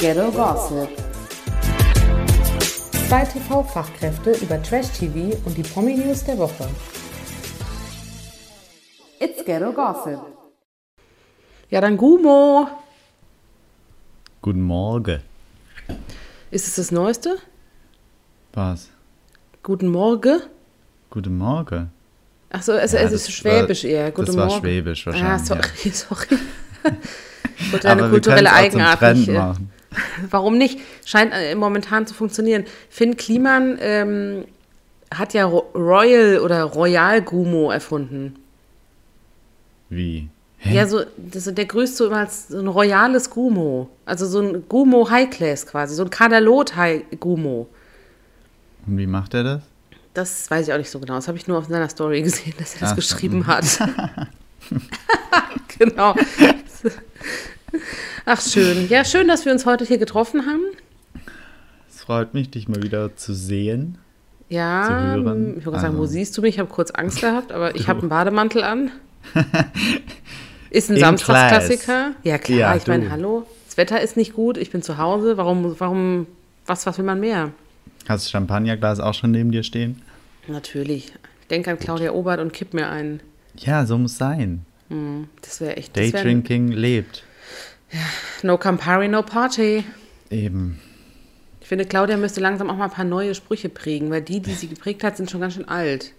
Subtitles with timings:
[0.00, 0.88] Ghetto Gossip.
[3.08, 6.68] Zwei TV-Fachkräfte über Trash-TV und die Promi-News der Woche.
[9.18, 10.20] It's Ghetto Gossip.
[11.70, 12.68] Ja, dann Gumo.
[14.42, 15.20] Guten Morgen.
[16.50, 17.36] Ist es das Neueste?
[18.52, 18.88] Was?
[19.62, 20.40] Guten Morgen?
[21.10, 21.90] Guten Morgen.
[22.50, 24.10] Ach so, also Ja, es ist Schwäbisch war- eher.
[24.10, 24.60] Guten das war Morgen.
[24.60, 26.26] Schwäbisch Ah, wahrscheinlich, sorry, sorry.
[27.70, 28.98] Gut, Aber eine wir kulturelle können's auch zum Eigenart.
[28.98, 29.72] Trend nicht, machen.
[30.30, 30.78] Warum nicht?
[31.04, 32.64] Scheint äh, momentan zu funktionieren.
[32.88, 34.44] Finn Kliman ähm,
[35.12, 38.36] hat ja Ro Royal oder Royal Gumo erfunden.
[39.88, 40.28] Wie?
[40.58, 40.74] Hä?
[40.74, 43.88] Ja, so, das, der grüßt so immer als so ein royales Gumo.
[44.04, 47.66] Also so ein Gumo High Class quasi, so ein Kadalot High Gumo.
[48.86, 49.62] Und wie macht er das?
[50.12, 51.14] Das weiß ich auch nicht so genau.
[51.14, 53.64] Das habe ich nur auf seiner Story gesehen, dass er das Ach geschrieben hat.
[55.78, 56.14] genau.
[58.26, 58.88] Ach, schön.
[58.88, 60.62] Ja, schön, dass wir uns heute hier getroffen haben.
[61.88, 63.98] Es freut mich, dich mal wieder zu sehen.
[64.48, 64.92] Ja, Zu
[65.24, 65.58] hören.
[65.58, 66.54] ich wollte sagen, wo Also- siehst du mich?
[66.54, 68.90] Ich habe kurz Angst gehabt, aber ich habe einen Bademantel an.
[70.70, 72.12] Ist ein In Samstagsklassiker.
[72.22, 73.46] Ja, klar, Ja, ich meine, hallo.
[73.66, 75.36] Das Wetter ist nicht gut, ich bin zu Hause.
[75.36, 76.26] Warum, warum,
[76.66, 77.50] was, was will man mehr?
[78.08, 80.02] Hast du Champagnerglas auch schon neben dir stehen?
[80.48, 81.12] Natürlich.
[81.42, 83.20] Ich denke an Claudia Obert und kipp mir ein.
[83.56, 84.64] Ja, so muss sein.
[85.42, 85.94] Das wäre echt.
[85.96, 86.72] Wär, Daydrinking
[87.92, 88.44] lebt.
[88.44, 89.84] no Campari, no Party.
[90.30, 90.80] Eben.
[91.60, 94.52] Ich finde, Claudia müsste langsam auch mal ein paar neue Sprüche prägen, weil die, die
[94.52, 96.12] sie geprägt hat, sind schon ganz schön alt.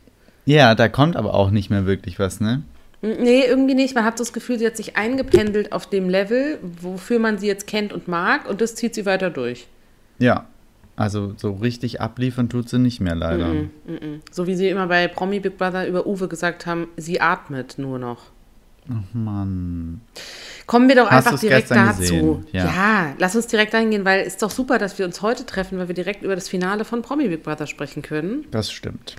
[0.45, 2.63] Ja, da kommt aber auch nicht mehr wirklich was, ne?
[3.01, 3.95] Nee, irgendwie nicht.
[3.95, 7.47] Man hat so das Gefühl, sie hat sich eingependelt auf dem Level, wofür man sie
[7.47, 9.67] jetzt kennt und mag, und das zieht sie weiter durch.
[10.19, 10.47] Ja.
[10.95, 13.47] Also so richtig abliefern tut sie nicht mehr leider.
[13.47, 14.21] Mhm.
[14.29, 17.97] So wie sie immer bei Promi Big Brother über Uwe gesagt haben, sie atmet nur
[17.97, 18.25] noch.
[19.13, 20.01] Mann.
[20.65, 22.43] Kommen wir doch Hast einfach direkt dazu.
[22.51, 22.65] Ja.
[22.65, 23.15] Ja.
[23.17, 25.77] lass uns direkt dahin gehen, weil es ist doch super, dass wir uns heute treffen,
[25.77, 28.45] weil wir direkt über das Finale von Promi Big Brother sprechen können.
[28.51, 29.15] Das stimmt.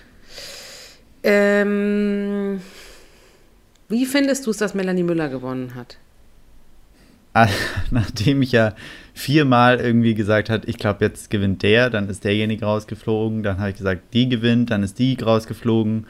[1.22, 2.60] Ähm,
[3.88, 5.98] wie findest du es, dass Melanie Müller gewonnen hat?
[7.34, 7.48] Ah,
[7.90, 8.74] Nachdem ich ja
[9.14, 13.70] viermal irgendwie gesagt hat, ich glaube, jetzt gewinnt der, dann ist derjenige rausgeflogen, dann habe
[13.70, 16.06] ich gesagt, die gewinnt, dann ist die rausgeflogen.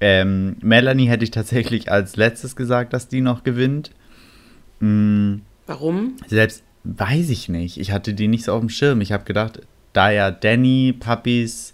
[0.00, 3.90] Ähm, Melanie hätte ich tatsächlich als letztes gesagt, dass die noch gewinnt.
[4.80, 5.36] Mm,
[5.66, 6.16] Warum?
[6.26, 7.78] selbst weiß ich nicht.
[7.78, 9.00] Ich hatte die nicht so auf dem Schirm.
[9.00, 9.60] Ich habe gedacht,
[9.92, 11.72] da ja Danny, Puppies,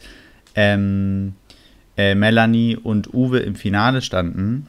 [0.54, 1.34] ähm,
[1.96, 4.68] äh, Melanie und Uwe im Finale standen,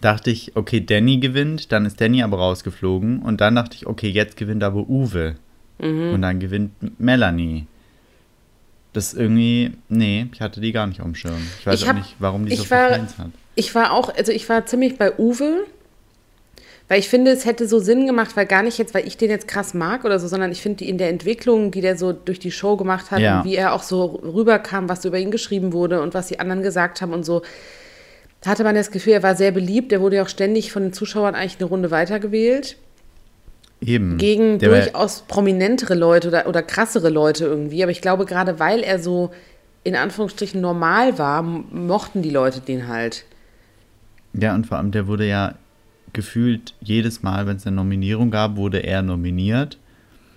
[0.00, 4.08] dachte ich, okay, Danny gewinnt, dann ist Danny aber rausgeflogen und dann dachte ich, okay,
[4.08, 5.36] jetzt gewinnt aber Uwe
[5.78, 6.14] Mhm.
[6.14, 7.66] und dann gewinnt Melanie.
[8.92, 11.40] Das irgendwie, nee, ich hatte die gar nicht auf dem Schirm.
[11.60, 13.28] Ich weiß Ich auch hab- nicht, warum die so viele war- Fans hat.
[13.54, 15.64] Ich war auch, also ich war ziemlich bei Uwe,
[16.88, 19.30] weil ich finde, es hätte so Sinn gemacht, weil gar nicht jetzt, weil ich den
[19.30, 22.12] jetzt krass mag oder so, sondern ich finde die in der Entwicklung, die der so
[22.12, 23.38] durch die Show gemacht hat Ja.
[23.40, 26.62] und wie er auch so rüberkam, was über ihn geschrieben wurde und was die anderen
[26.62, 27.42] gesagt haben und so,
[28.44, 29.92] hatte man das Gefühl, er war sehr beliebt.
[29.92, 32.76] Er wurde ja auch ständig von den Zuschauern eigentlich eine Runde weitergewählt.
[33.84, 34.16] Eben.
[34.16, 37.82] Gegen Der durchaus prominentere Leute oder, oder krassere Leute irgendwie.
[37.82, 39.30] Aber ich glaube, gerade weil er so
[39.84, 43.24] in Anführungsstrichen normal war, mochten die Leute den halt.
[44.34, 45.56] Ja, und vor allem, der wurde ja
[46.12, 49.78] gefühlt jedes Mal, wenn es eine Nominierung gab, wurde er nominiert.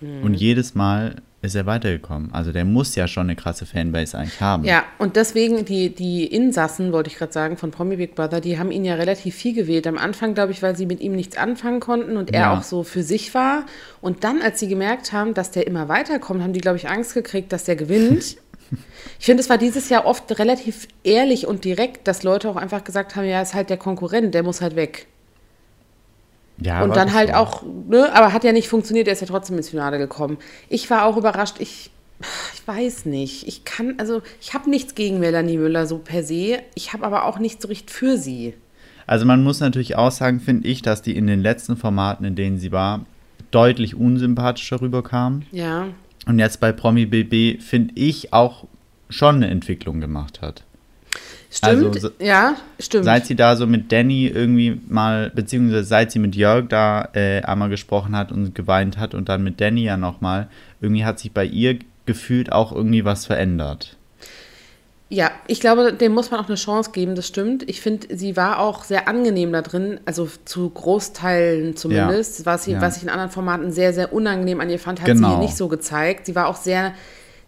[0.01, 0.23] Mhm.
[0.23, 2.33] Und jedes Mal ist er weitergekommen.
[2.33, 4.63] Also der muss ja schon eine krasse Fanbase eigentlich haben.
[4.65, 8.59] Ja, und deswegen die, die Insassen, wollte ich gerade sagen, von Promi Big Brother, die
[8.59, 9.87] haben ihn ja relativ viel gewählt.
[9.87, 12.57] Am Anfang, glaube ich, weil sie mit ihm nichts anfangen konnten und er Ja.
[12.57, 13.65] auch so für sich war.
[14.01, 17.13] Und dann, als sie gemerkt haben, dass der immer weiterkommt, haben die, glaube ich, Angst
[17.13, 18.37] gekriegt, dass der gewinnt.
[19.19, 22.83] Ich finde, es war dieses Jahr oft relativ ehrlich und direkt, dass Leute auch einfach
[22.83, 25.05] gesagt haben, ja, ist halt der Konkurrent, der muss halt weg.
[26.57, 27.35] Ja, und dann halt so.
[27.35, 30.37] auch, ne, aber hat ja nicht funktioniert, er ist ja trotzdem ins Finale gekommen.
[30.69, 31.91] Ich war auch überrascht, ich,
[32.53, 36.59] ich weiß nicht, ich kann, also ich habe nichts gegen Melanie Müller so per se,
[36.73, 38.53] ich habe aber auch nichts so richtig für sie.
[39.07, 42.35] Also man muss natürlich auch sagen, finde ich, dass die in den letzten Formaten, in
[42.35, 43.05] denen sie war,
[43.51, 45.43] deutlich unsympathischer rüberkam.
[45.51, 45.87] Ja,
[46.25, 48.65] Und jetzt bei Promi BB, finde ich, auch
[49.09, 50.63] schon eine Entwicklung gemacht hat.
[51.57, 53.05] Stimmt, Also, so- ja, stimmt.
[53.05, 57.41] Seit sie da so mit Danny irgendwie mal, beziehungsweise seit sie mit Jörg da äh,
[57.41, 60.47] einmal gesprochen hat und geweint hat und dann mit Danny ja nochmal,
[60.81, 63.97] irgendwie hat sich bei ihr gefühlt auch irgendwie was verändert.
[65.09, 67.67] Ja, ich glaube, dem muss man auch eine Chance geben, das stimmt.
[67.69, 72.45] Ich finde, sie war auch sehr angenehm da drin, also zu Großteilen zumindest.
[72.47, 72.81] Was, sie, Ja.
[72.81, 75.29] was ich in anderen Formaten sehr, sehr unangenehm an ihr fand, hat sie Genau.
[75.29, 76.25] hier nicht so gezeigt.
[76.25, 76.93] Sie war auch sehr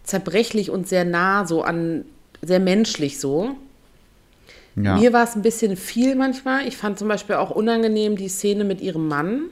[0.04, 2.04] zerbrechlich und sehr nah, so an,
[2.42, 3.56] sehr menschlich so.
[4.82, 4.96] Ja.
[4.96, 6.66] Mir war es ein bisschen viel manchmal.
[6.66, 9.42] Ich fand zum Beispiel auch unangenehm die Szene mit ihrem Mann.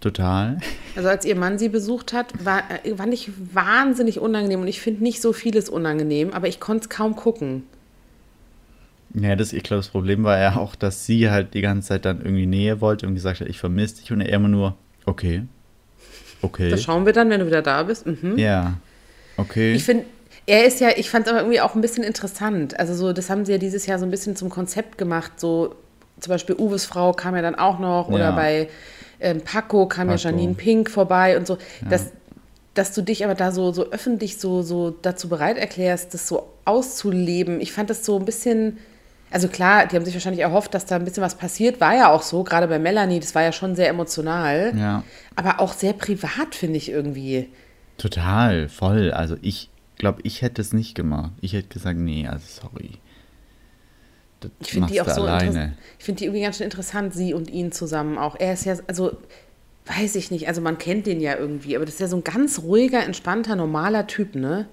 [0.00, 0.58] Total.
[0.96, 4.80] Also als ihr Mann sie besucht hat, war, äh, fand ich wahnsinnig unangenehm und ich
[4.80, 7.62] finde nicht so vieles unangenehm, aber ich konnte es kaum gucken.
[9.14, 12.04] Ja, das, ich glaube, das Problem war ja auch, dass sie halt die ganze Zeit
[12.04, 14.76] dann irgendwie Nähe wollte und gesagt hat, ich vermisse dich und er immer nur,
[15.06, 15.44] okay,
[16.42, 16.68] okay.
[16.68, 18.06] Das schauen wir dann, wenn du wieder da bist.
[18.06, 18.36] Mhm.
[18.36, 18.74] Ja,
[19.36, 19.72] okay.
[19.72, 20.04] Ich finde,
[20.46, 22.78] er ist ja, ich fand es aber irgendwie auch ein bisschen interessant.
[22.78, 25.32] Also so, das haben sie ja dieses Jahr so ein bisschen zum Konzept gemacht.
[25.40, 25.74] So
[26.20, 28.14] zum Beispiel Uwes Frau kam ja dann auch noch Ja.
[28.14, 28.68] oder bei
[29.20, 30.28] ähm, Paco kam ja Paco.
[30.28, 31.56] Janine Pink vorbei und so.
[31.88, 32.12] Dass,
[32.74, 36.48] dass du dich aber da so, so öffentlich so, so dazu bereit erklärst, das so
[36.64, 37.60] auszuleben.
[37.60, 38.78] Ich fand das so ein bisschen,
[39.30, 41.80] also klar, die haben sich wahrscheinlich erhofft, dass da ein bisschen was passiert.
[41.80, 44.72] War ja auch so, gerade bei Melanie, das war ja schon sehr emotional.
[44.76, 45.04] ja,
[45.36, 47.48] Aber auch sehr privat, finde ich irgendwie.
[47.96, 49.10] total, voll.
[49.12, 49.70] Also ich
[50.04, 51.32] glaube, ich hätte es nicht gemacht.
[51.40, 52.98] Ich hätte gesagt, nee, also sorry.
[54.40, 55.78] Das Ich finde die auch so alleine.
[55.98, 58.36] Ich finde die irgendwie ganz schön interessant, sie und ihn zusammen auch.
[58.38, 59.16] Er ist ja, also,
[59.86, 62.24] weiß ich nicht, also man kennt den ja irgendwie, aber das ist ja so ein
[62.24, 64.68] ganz ruhiger, entspannter, normaler Typ, ne?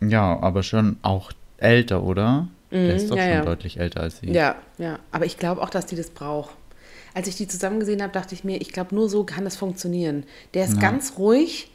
[0.00, 2.48] Ja, aber schon auch älter, oder?
[2.70, 3.44] Der ist doch Mhm, ja, schon ja.
[3.44, 4.30] deutlich älter als sie.
[4.30, 4.98] Ja, ja.
[5.12, 6.56] Aber ich glaube auch, dass die das braucht.
[7.12, 9.56] Als ich die zusammen gesehen habe, dachte ich mir, ich glaube, nur so kann das
[9.56, 10.24] funktionieren.
[10.54, 11.70] Der ist ganz ruhig,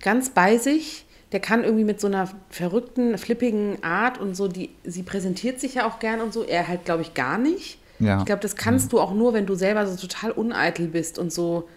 [0.00, 1.04] ganz bei sich.
[1.32, 5.74] Der kann irgendwie mit so einer verrückten, flippigen Art und so, die, sie präsentiert sich
[5.74, 6.42] ja auch gern und so.
[6.42, 7.78] Er halt, glaube ich, gar nicht.
[7.98, 8.20] Ja.
[8.20, 11.32] Ich glaube, das kannst du auch nur, wenn du selber so total uneitel bist und
[11.32, 11.68] so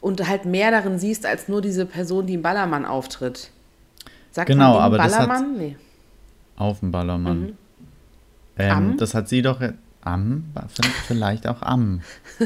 [0.00, 3.50] und halt mehr darin siehst, als nur diese Person, die im Ballermann auftritt.
[4.32, 5.56] Sagt Genau, aber das hat- Ballermann?
[5.56, 5.76] Nee.
[6.56, 7.40] Auf dem Ballermann.
[7.40, 7.52] Mhm.
[8.58, 8.96] Ähm, Am?
[8.98, 9.60] Das hat sie doch.
[10.02, 10.44] Am?
[11.06, 12.02] Vielleicht auch am.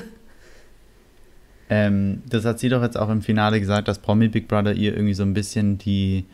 [1.70, 4.94] ähm, das hat sie doch jetzt auch im Finale gesagt, dass Promi Big Brother ihr
[4.94, 6.24] irgendwie so ein bisschen die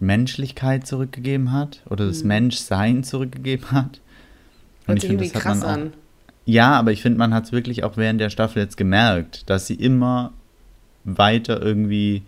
[0.00, 4.00] Menschlichkeit zurückgegeben hat oder das Menschsein zurückgegeben hat.
[4.00, 4.86] Mhm.
[4.86, 5.92] Hört ich finde, das hat man krass auch- an.
[6.44, 9.68] Ja, aber ich finde, man hat es wirklich auch während der Staffel jetzt gemerkt, dass
[9.68, 10.32] sie immer
[11.04, 12.22] weiter irgendwie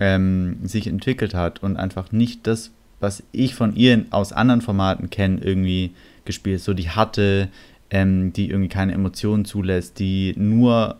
[0.00, 5.08] ähm, sich entwickelt hat und einfach nicht das, was ich von ihr aus anderen Formaten
[5.10, 5.92] kenne, irgendwie
[6.24, 6.60] gespielt.
[6.62, 7.48] So die harte,
[7.90, 10.96] ähm, die irgendwie keine Emotionen zulässt, die nur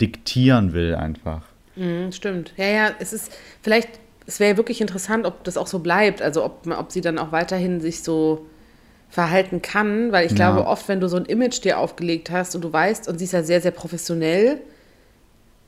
[0.00, 1.42] diktieren will einfach.
[1.76, 2.52] Mhm, stimmt.
[2.56, 3.32] Ja, ja, es ist
[3.62, 3.88] vielleicht,
[4.26, 6.20] es wäre wirklich interessant, ob das auch so bleibt.
[6.22, 8.46] Also ob, ob sie dann auch weiterhin sich so
[9.08, 10.36] verhalten kann, weil ich Ja.
[10.52, 13.24] glaube, oft, wenn du so ein Image dir aufgelegt hast und du weißt, und sie
[13.24, 14.58] ist ja sehr, sehr professionell,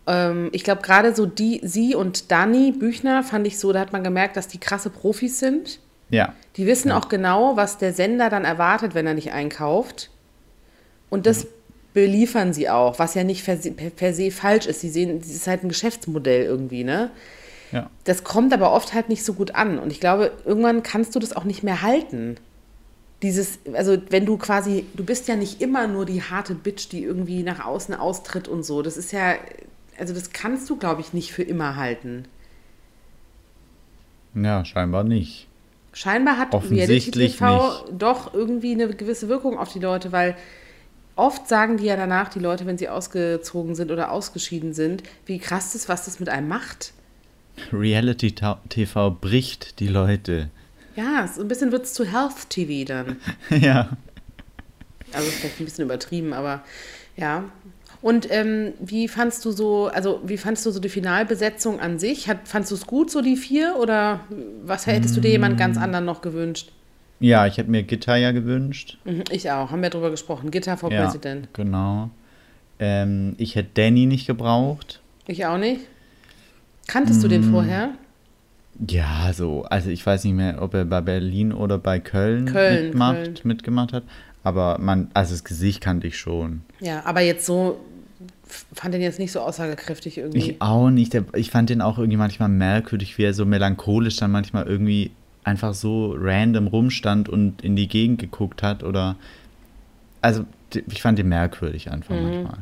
[0.07, 3.93] ähm, ich glaube, gerade so die, sie und Dani Büchner fand ich so, da hat
[3.93, 5.79] man gemerkt, dass die krasse Profis sind.
[6.11, 10.11] Ja, Die wissen auch genau, was der Sender dann erwartet, wenn er nicht einkauft.
[11.11, 11.47] Und das
[11.95, 14.81] beliefern sie auch, was ja nicht per se, per, se falsch ist.
[14.81, 17.11] Sie sehen, es ist halt ein Geschäftsmodell irgendwie, ne?
[17.73, 17.89] ja.
[18.05, 19.79] Das kommt aber oft halt nicht so gut an.
[19.79, 22.37] Und ich glaube, irgendwann kannst du das auch nicht mehr halten.
[23.23, 27.03] Dieses, also wenn du quasi, du bist ja nicht immer nur die harte Bitch, die
[27.03, 28.83] irgendwie nach außen austritt und so.
[28.83, 29.37] Das ist ja,
[29.99, 32.27] also das kannst du, glaube ich, nicht für immer halten.
[34.35, 35.49] Ja, scheinbar nicht.
[35.93, 40.37] Scheinbar hat Offensichtlich Reality-TV doch irgendwie eine gewisse Wirkung auf die Leute, weil
[41.17, 45.39] oft sagen die ja danach, die Leute, wenn sie ausgezogen sind oder ausgeschieden sind, wie
[45.39, 46.93] krass das, was das mit einem macht.
[47.73, 48.35] Reality
[48.69, 50.51] TV bricht die Leute.
[50.97, 53.17] Ja, so ein bisschen wird es zu Health TV dann.
[53.61, 53.97] ja.
[55.13, 56.65] Also vielleicht ein bisschen übertrieben, aber
[57.17, 57.45] ja.
[58.03, 62.29] Und ähm, wie fandst du so, also wie fandst du so die Finalbesetzung an sich?
[62.29, 63.77] Hat, fandst du es gut, so die vier?
[63.81, 64.21] Oder
[64.63, 66.71] was hättest du dir jemand ganz anderen noch gewünscht?
[67.25, 68.99] Ja, ich hätte mir Gitter ja gewünscht.
[69.05, 70.51] Mhm, ich auch, haben wir drüber gesprochen.
[70.51, 71.49] Gitter for Ja, President.
[71.55, 72.11] genau.
[72.79, 75.01] Ähm, ich hätte Danny nicht gebraucht.
[75.27, 75.81] Ich auch nicht.
[76.87, 77.31] Kanntest du Mm.
[77.31, 77.91] den vorher?
[78.91, 82.87] Ja, so, also ich weiß nicht mehr, ob er bei Berlin oder bei Köln, Köln,
[82.89, 83.39] mitmacht, Köln.
[83.45, 84.03] mitgemacht hat.
[84.43, 86.63] Aber man, also das Gesicht kannte ich schon.
[86.81, 87.79] Ja, aber jetzt so,
[88.75, 90.39] fand den jetzt nicht so aussagekräftig irgendwie.
[90.51, 91.17] Ich auch nicht.
[91.35, 95.13] Ich fand den auch irgendwie manchmal merkwürdig, wie er so melancholisch dann manchmal irgendwie
[95.45, 98.83] einfach so random rumstand und in die Gegend geguckt hat.
[98.83, 99.17] Oder
[100.21, 100.45] also
[100.89, 102.23] ich fand den merkwürdig einfach Mhm.
[102.23, 102.59] manchmal.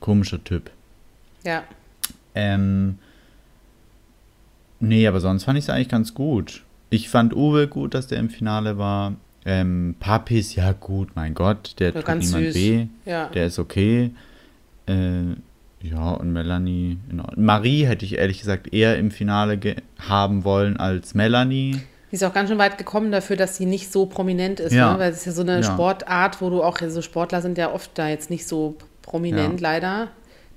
[0.00, 0.70] Komischer Typ.
[1.44, 1.62] ja.
[2.34, 2.98] Ähm,
[4.80, 6.62] nee, aber sonst fand ich es eigentlich ganz gut.
[6.90, 9.14] Ich fand Uwe gut, dass der im Finale war.
[9.44, 12.86] Ähm, Papis, ja gut, mein Gott, der Ja, tut niemand weh.
[13.04, 13.26] Ja.
[13.28, 14.10] Der ist okay.
[14.86, 15.22] Äh,
[15.82, 16.98] ja, und Melanie.
[17.18, 17.44] Ordnung.
[17.44, 19.58] Marie hätte ich ehrlich gesagt eher im Finale
[19.98, 21.80] haben wollen als Melanie.
[22.12, 24.92] Die ist auch ganz schön weit gekommen dafür, dass sie nicht so prominent ist, Ja.
[24.92, 24.98] ne?
[24.98, 25.62] weil es ist ja so eine Ja.
[25.62, 29.68] Sportart, wo du auch, so Sportler sind ja oft da jetzt nicht so prominent, Ja.
[29.70, 30.08] leider.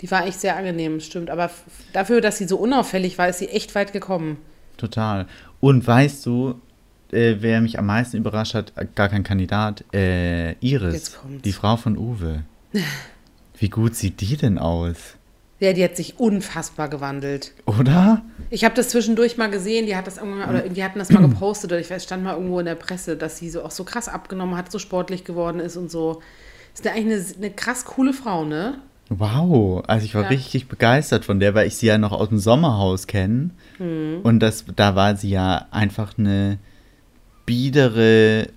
[0.01, 1.29] Die war echt sehr angenehm, stimmt.
[1.29, 1.49] Aber
[1.93, 4.37] dafür, dass sie so unauffällig war, ist sie echt weit gekommen.
[4.75, 5.25] Total.
[5.61, 6.59] Und weißt du,
[7.13, 11.77] äh, wer mich am meisten überrascht hat, äh, gar kein Kandidat, äh, Iris, die Frau
[11.77, 12.43] von Uwe.
[13.57, 14.97] Wie gut sieht die denn aus?
[15.59, 17.53] Ja, die hat sich unfassbar gewandelt.
[17.65, 18.21] Oder?
[18.49, 21.21] Ich habe das zwischendurch mal gesehen, die hat das irgendwann, oder die hatten das mal
[21.29, 23.85] gepostet, oder ich weiß, stand mal irgendwo in der Presse, dass sie so auch so
[23.85, 26.21] krass abgenommen hat, so sportlich geworden ist und so.
[26.73, 28.79] Ist eine, eigentlich eine, eine krass coole Frau, ne?
[29.09, 30.27] Wow, also ich war Ja.
[30.29, 33.51] richtig begeistert von der, weil ich sie ja noch aus dem Sommerhaus kenne.
[33.79, 34.19] Mhm.
[34.23, 36.57] Und das, da war sie ja einfach eine
[37.45, 38.47] biedere,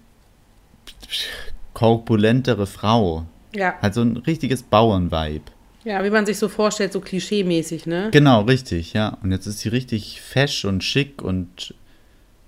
[1.75, 3.25] korpulentere Frau.
[3.55, 3.75] Ja.
[3.81, 5.45] Also ein richtiges Bauernvibe.
[5.89, 8.11] Ja, wie man sich so vorstellt, so klischee-mäßig, ne?
[8.13, 9.17] Genau, richtig, ja.
[9.23, 11.73] Und jetzt ist sie richtig fesch und schick und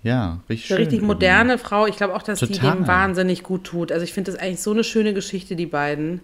[0.02, 0.86] ja, richtig Eine schön.
[0.86, 1.86] richtig moderne Frau.
[1.86, 2.76] Ich glaube auch, dass die Total.
[2.76, 3.92] dem wahnsinnig gut tut.
[3.92, 6.20] Also ich finde das eigentlich so eine schöne Geschichte, die beiden.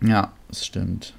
[0.00, 0.12] irgendwie.
[0.12, 1.14] Ja, das stimmt.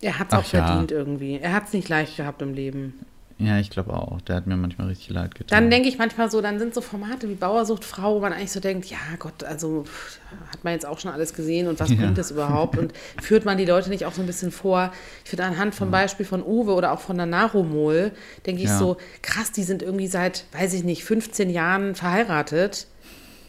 [0.00, 0.64] Er hat es auch ja.
[0.64, 1.38] verdient irgendwie.
[1.38, 2.94] Er hat es nicht leicht gehabt im Leben.
[3.40, 4.20] Ja, ich glaube auch.
[4.22, 5.46] Der hat mir manchmal richtig leid getan.
[5.56, 8.50] Dann denke ich manchmal so, dann sind so Formate wie Bauersucht Frau, wo man eigentlich
[8.50, 10.18] so denkt, ja Gott, also pff,
[10.50, 11.96] hat man jetzt auch schon alles gesehen und was Ja.
[11.96, 12.76] bringt das überhaupt?
[12.76, 12.92] Und
[13.22, 14.92] führt man die Leute nicht auch so ein bisschen vor?
[15.22, 18.10] Ich finde anhand vom Beispiel von Uwe oder auch von der Narumol,
[18.44, 18.76] denke ich Ja.
[18.78, 22.86] so, krass, die sind irgendwie seit, weiß ich nicht, 15 Jahren verheiratet.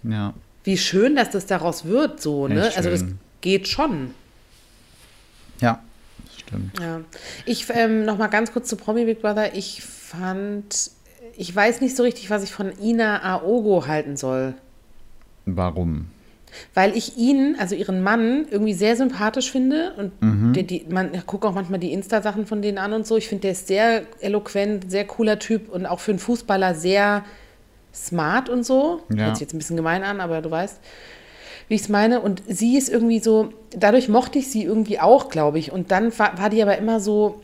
[0.03, 0.34] ja.
[0.65, 2.67] Wie schön, dass das daraus wird, so, ne?
[2.67, 3.17] Echt Also das schön.
[3.41, 4.13] geht schon.
[5.62, 5.81] Ja,
[6.50, 6.79] stimmt.
[6.79, 7.01] Ja.
[7.46, 9.56] Ich ähm, noch mal ganz kurz zu Promi Big Brother.
[9.56, 10.91] Ich fand,
[11.38, 14.56] ich weiß nicht so richtig, was ich von Ina Aogo halten soll.
[15.46, 16.08] Warum?
[16.74, 19.94] Weil ich ihn, also ihren Mann, irgendwie sehr sympathisch finde.
[19.98, 23.18] Und die, die, man ich gucke auch manchmal die Insta-Sachen von denen an und so.
[23.18, 27.24] Ich finde, der ist sehr eloquent, sehr cooler Typ und auch für einen Fußballer sehr
[27.94, 29.03] smart und so.
[29.10, 29.25] Ja.
[29.25, 30.79] Hört sich jetzt ein bisschen gemein an, aber du weißt,
[31.70, 32.20] wie ich es meine.
[32.20, 35.72] Und sie ist irgendwie so, dadurch mochte ich sie irgendwie auch, glaube ich.
[35.72, 37.42] Und dann war, war die aber immer so,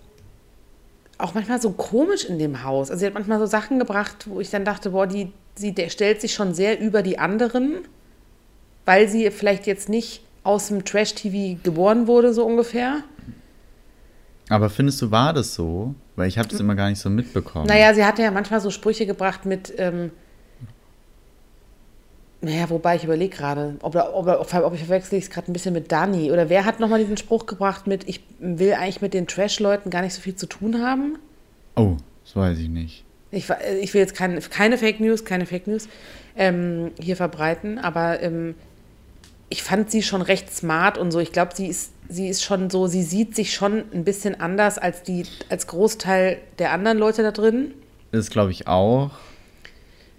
[1.17, 2.91] auch manchmal so komisch in dem Haus.
[2.91, 5.89] Also sie hat manchmal so Sachen gebracht, wo ich dann dachte, boah, die, sie der
[5.89, 7.77] stellt sich schon sehr über die anderen,
[8.83, 13.03] weil sie vielleicht jetzt nicht aus dem Trash-TV geboren wurde, so ungefähr.
[14.49, 15.95] Aber findest du, war das so?
[16.15, 17.65] Weil ich habe das immer gar nicht so mitbekommen.
[17.65, 20.11] Naja, sie hatte ja manchmal so Sprüche gebracht mit, ähm,
[22.41, 25.73] naja, wobei ich überlege gerade, ob, ob, ob, ich verwechsel ich es gerade ein bisschen
[25.73, 26.31] mit Dani.
[26.31, 30.01] Oder wer hat nochmal diesen Spruch gebracht mit, ich will eigentlich mit den Trash-Leuten gar
[30.01, 31.17] nicht so viel zu tun haben?
[31.75, 33.03] Oh, das weiß ich nicht.
[33.31, 33.49] Ich,
[33.81, 35.89] ich will jetzt keine, keine Fake News, keine Fake News
[36.35, 38.55] ähm, hier verbreiten, aber ähm,
[39.49, 41.19] ich fand sie schon recht smart und so.
[41.19, 44.77] Ich glaube, sie ist, sie ist schon so, sie sieht sich schon ein bisschen anders
[44.77, 47.73] als die, als Großteil der anderen Leute da drin.
[48.11, 49.11] Das glaube ich auch.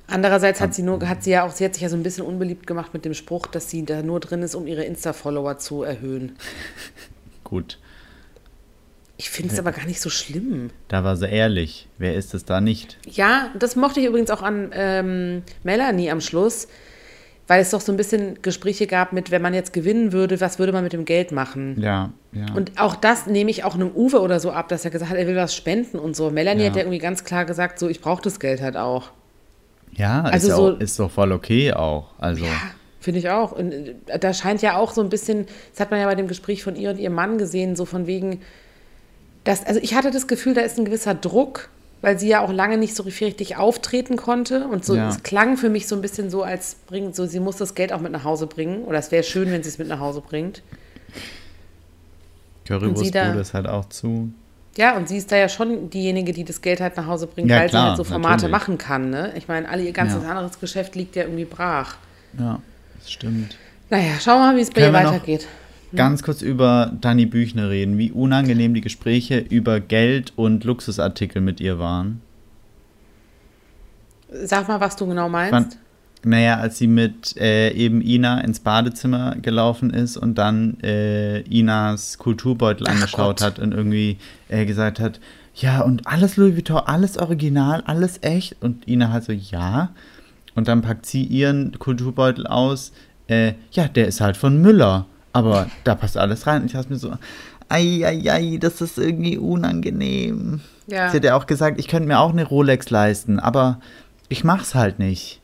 [0.09, 2.25] Andererseits hat sie nur, hat sie ja auch, sie hat sich ja so ein bisschen
[2.25, 5.83] unbeliebt gemacht mit dem Spruch, dass sie da nur drin ist, um ihre Insta-Follower zu
[5.83, 6.37] erhöhen.
[7.45, 7.79] Gut,
[9.17, 10.71] Ich finde es aber gar nicht so schlimm.
[10.89, 11.89] da war sie ehrlich.
[11.99, 12.99] Wer ist es da nicht?
[13.09, 16.69] Ja, das mochte ich übrigens auch an ähm, Melanie am Schluss,
[17.49, 20.59] weil es doch so ein bisschen Gespräche gab mit, wenn man jetzt gewinnen würde, was
[20.59, 21.81] würde man mit dem Geld machen?
[21.81, 22.47] Ja, ja.
[22.55, 25.19] Und auch das nehme ich auch einem Uwe oder so ab, dass er gesagt hat,
[25.19, 26.31] er will was spenden und so.
[26.31, 26.69] Melanie Ja.
[26.71, 29.11] hat ja irgendwie ganz klar gesagt, so, ich brauche das Geld halt auch.
[29.97, 32.09] Ja, also ist, ja so- auch, ist doch voll okay auch.
[32.19, 32.45] Also,
[33.01, 33.53] Finde ich auch.
[33.53, 36.27] Und äh, da scheint ja auch so ein bisschen, das hat man ja bei dem
[36.29, 38.41] Gespräch von ihr und ihrem Mann gesehen, so von wegen,
[39.45, 41.69] dass, also ich hatte das Gefühl, da ist ein gewisser Druck,
[42.03, 44.67] weil sie ja auch lange nicht so richtig auftreten konnte.
[44.67, 45.09] Und so, Ja.
[45.09, 47.93] es klang für mich so ein bisschen so, als bringt, so, sie muss das Geld
[47.93, 48.83] auch mit nach Hause bringen.
[48.85, 50.63] Oder es wäre schön, wenn sie es mit nach Hause bringt.
[52.67, 54.31] Currywurstbude ist halt auch zu.
[54.77, 57.51] Ja, und sie ist da ja schon diejenige, die das Geld halt nach Hause bringt,
[57.51, 58.53] Ja, weil klar, sie halt so Formate natürlich.
[58.53, 59.11] machen kann.
[59.11, 59.33] Ne?
[59.37, 60.31] Ich meine, alle ihr ganzes Ja.
[60.31, 61.97] anderes Geschäft liegt ja irgendwie brach.
[62.39, 62.61] Ja,
[62.99, 63.57] das stimmt.
[63.89, 65.47] Naja, schauen wir mal, wie es bei ihr Können noch- weitergeht.
[65.95, 71.61] Ganz kurz über Dani Büchner reden, wie unangenehm die Gespräche über Geld und Luxusartikel mit
[71.61, 72.21] ihr waren.
[74.45, 75.79] Sag mal, was du genau meinst.
[76.25, 82.19] Naja, als sie mit äh, eben Ina ins Badezimmer gelaufen ist und dann äh, Inas
[82.19, 83.43] Kulturbeutel Ach angeschaut Gott.
[83.43, 84.19] hat und irgendwie
[84.49, 85.21] äh, gesagt hat,
[85.55, 88.57] ja, und alles Louis Vuitton, alles original, alles echt.
[88.61, 89.91] Und Ina halt so, ja.
[90.55, 92.93] Und dann packt sie ihren Kulturbeutel aus.
[93.27, 95.07] Äh, ja, der ist halt von Müller.
[95.33, 96.63] Aber da passt alles rein.
[96.63, 97.13] Und ich dachte mir so,
[97.69, 100.61] ei, ei, ei, das ist irgendwie unangenehm.
[100.87, 101.11] Ja.
[101.11, 103.81] Sie hat ja auch gesagt, ich könnte mir auch eine Rolex leisten, aber
[104.29, 105.41] ich mach's halt nicht.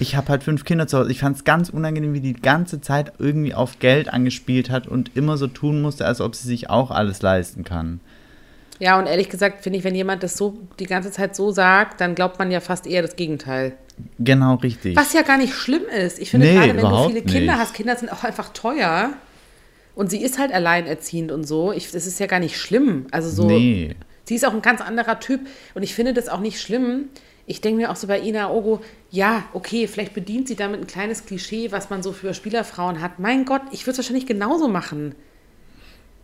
[0.00, 1.10] Ich habe halt fünf Kinder zu Hause.
[1.10, 5.16] Ich fand es ganz unangenehm, wie die ganze Zeit irgendwie auf Geld angespielt hat und
[5.16, 8.00] immer so tun musste, als ob sie sich auch alles leisten kann.
[8.80, 12.00] Ja, und ehrlich gesagt finde ich, wenn jemand das so die ganze Zeit so sagt,
[12.00, 13.74] dann glaubt man ja fast eher das Gegenteil.
[14.18, 14.96] Genau richtig.
[14.96, 16.18] Was ja gar nicht schlimm ist.
[16.18, 17.60] Ich finde Nee, gerade, wenn du viele Kinder nicht.
[17.62, 19.10] hast, Kinder sind auch einfach teuer.
[19.94, 21.70] Und sie ist halt alleinerziehend und so.
[21.70, 23.06] Ich, das ist ja gar nicht schlimm.
[23.12, 23.46] Also so.
[23.46, 23.94] Nee.
[24.24, 25.42] Sie ist auch ein ganz anderer Typ.
[25.74, 27.04] Und ich finde das auch nicht schlimm.
[27.46, 28.80] Ich denke mir auch so bei Ina Ogo,
[29.14, 33.20] ja, okay, vielleicht bedient sie damit ein kleines Klischee, was man so für Spielerfrauen hat.
[33.20, 35.14] Mein Gott, ich würde es wahrscheinlich genauso machen.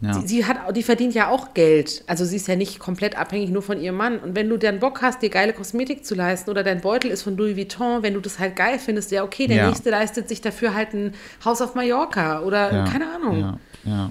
[0.01, 0.15] Ja.
[0.15, 2.03] Sie, sie, hat, die verdient ja auch Geld.
[2.09, 4.19] Also sie ist ja nicht komplett abhängig nur von ihrem Mann.
[4.19, 7.23] Und wenn du dann Bock hast, dir geile Kosmetik zu leisten oder dein Beutel ist
[7.23, 9.69] von Louis Vuitton, wenn du das halt geil findest, ja okay, der Ja.
[9.69, 13.39] nächste leistet sich dafür halt ein Haus auf Mallorca oder ja, keine Ahnung.
[13.41, 14.11] Ja, ja.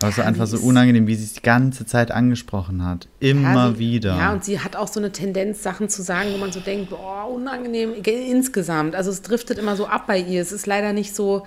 [0.00, 3.08] Aber es war einfach so unangenehm, wie sie es die ganze Zeit angesprochen hat.
[3.20, 4.16] Immer Ja, sie, wieder.
[4.16, 6.90] Ja, und sie hat auch so eine Tendenz, Sachen zu sagen, wo man so denkt,
[6.90, 8.94] boah, unangenehm ge- insgesamt.
[8.94, 10.42] Also es driftet immer so ab bei ihr.
[10.42, 11.46] Es ist leider nicht so.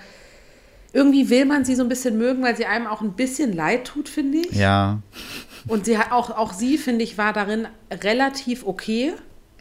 [0.92, 3.84] Irgendwie will man sie so ein bisschen mögen, weil sie einem auch ein bisschen leid
[3.84, 4.52] tut, finde ich.
[4.56, 5.00] ja,
[5.68, 7.68] Und sie hat auch, auch sie, finde ich, war darin
[8.02, 9.12] relativ okay.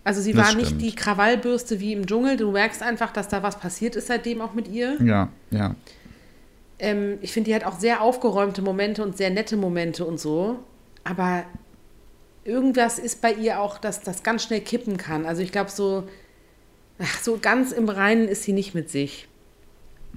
[0.04, 0.82] Also sie Das war nicht stimmt.
[0.82, 2.38] die Krawallbürste wie im Dschungel.
[2.38, 4.98] Du merkst einfach, dass da was passiert ist seitdem auch mit ihr.
[5.04, 5.76] ja, ja.
[6.80, 10.60] Ähm, ich finde, die hat auch sehr aufgeräumte Momente und sehr nette Momente und so.
[11.04, 11.44] Aber
[12.44, 15.26] irgendwas ist bei ihr auch, dass das ganz schnell kippen kann.
[15.26, 16.08] Also ich glaube, so,
[16.98, 19.28] ach, so ganz im Reinen ist sie nicht mit sich.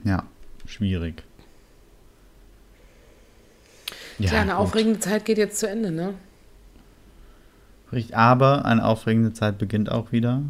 [0.05, 0.25] Ja,
[0.67, 1.23] schwierig.
[4.19, 4.61] Ja, eine gut.
[4.61, 6.15] aufregende Zeit geht jetzt zu Ende, ne?
[7.93, 10.43] Richtig, aber eine aufregende Zeit beginnt auch wieder.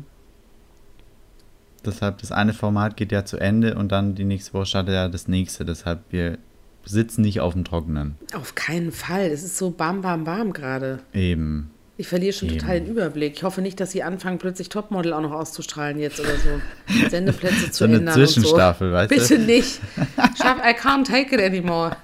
[1.84, 5.08] Deshalb, das eine Format geht ja zu Ende und dann die nächste Woche startet ja
[5.08, 5.64] das nächste.
[5.64, 6.38] Deshalb, wir
[6.84, 8.16] sitzen nicht auf dem Trockenen.
[8.34, 9.26] Auf keinen Fall.
[9.26, 11.00] Es ist so bam, bam, bam gerade.
[11.12, 11.70] Eben.
[11.98, 12.58] Ich verliere schon Eben.
[12.58, 13.34] total den Überblick.
[13.36, 17.08] Ich hoffe nicht, dass sie anfangen, plötzlich Topmodel auch noch auszustrahlen jetzt oder so.
[17.10, 18.14] Sendeplätze zu So eine ändern.
[18.14, 18.96] Zwischenstaffel, und so.
[18.98, 19.36] weißt du?
[19.36, 19.80] Bitte nicht.
[20.42, 21.96] Schaff, I can't take it anymore.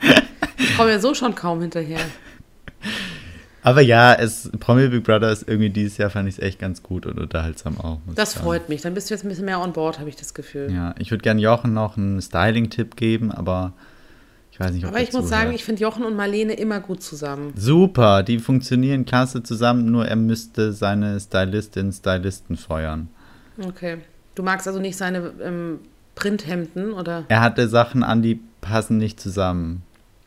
[0.59, 2.01] Ich komme ja so schon kaum hinterher.
[3.63, 6.83] Aber ja, es, Promi Big Brother ist irgendwie dieses Jahr, fand ich es echt ganz
[6.83, 7.99] gut und unterhaltsam auch.
[8.15, 8.83] Das freut mich.
[8.83, 10.71] Dann bist du jetzt ein bisschen mehr on board, habe ich das Gefühl.
[10.73, 13.73] Ja, ich würde gerne Jochen noch einen Styling-Tipp geben, aber
[14.53, 15.43] ich weiß nicht, ob Aber er ich muss zuhört.
[15.43, 17.53] sagen, ich finde Jochen und Marlene immer gut zusammen.
[17.57, 23.09] Super, die funktionieren klasse zusammen, nur er müsste seine Stylistin, Stylisten feuern.
[23.61, 23.99] Okay.
[24.35, 25.81] Du magst also nicht seine ähm,
[26.15, 27.25] Printhemden oder?
[27.29, 29.83] Er hatte Sachen an, die passen nicht zusammen.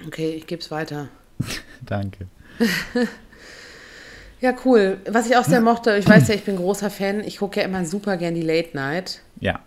[0.06, 1.08] Okay, ich gebe es weiter.
[1.86, 2.28] Danke.
[4.40, 4.98] Ja, cool.
[5.08, 7.24] Was ich auch sehr mochte, ich weiß ja, ich bin großer Fan.
[7.24, 9.22] Ich gucke ja immer super gern die Late Night.
[9.40, 9.60] Ja,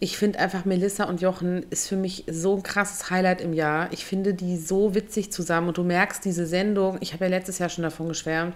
[0.00, 3.88] Ich finde einfach Melissa und Jochen ist für mich so ein krasses Highlight im Jahr.
[3.92, 7.58] Ich finde die so witzig zusammen und du merkst diese Sendung, ich habe ja letztes
[7.60, 8.54] Jahr schon davon geschwärmt.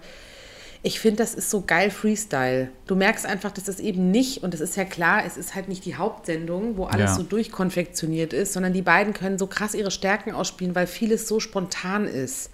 [0.85, 2.69] Ich finde, das ist so geil Freestyle.
[2.89, 5.69] Du merkst einfach, dass das eben nicht, und das ist ja klar, es ist halt
[5.69, 7.17] nicht die Hauptsendung, wo alles Ja.
[7.17, 11.39] so durchkonfektioniert ist, sondern die beiden können so krass ihre Stärken ausspielen, weil vieles so
[11.39, 12.51] spontan ist.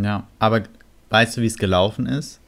[0.00, 0.24] Ja.
[0.38, 0.62] Aber
[1.10, 2.40] weißt du, wie es gelaufen ist?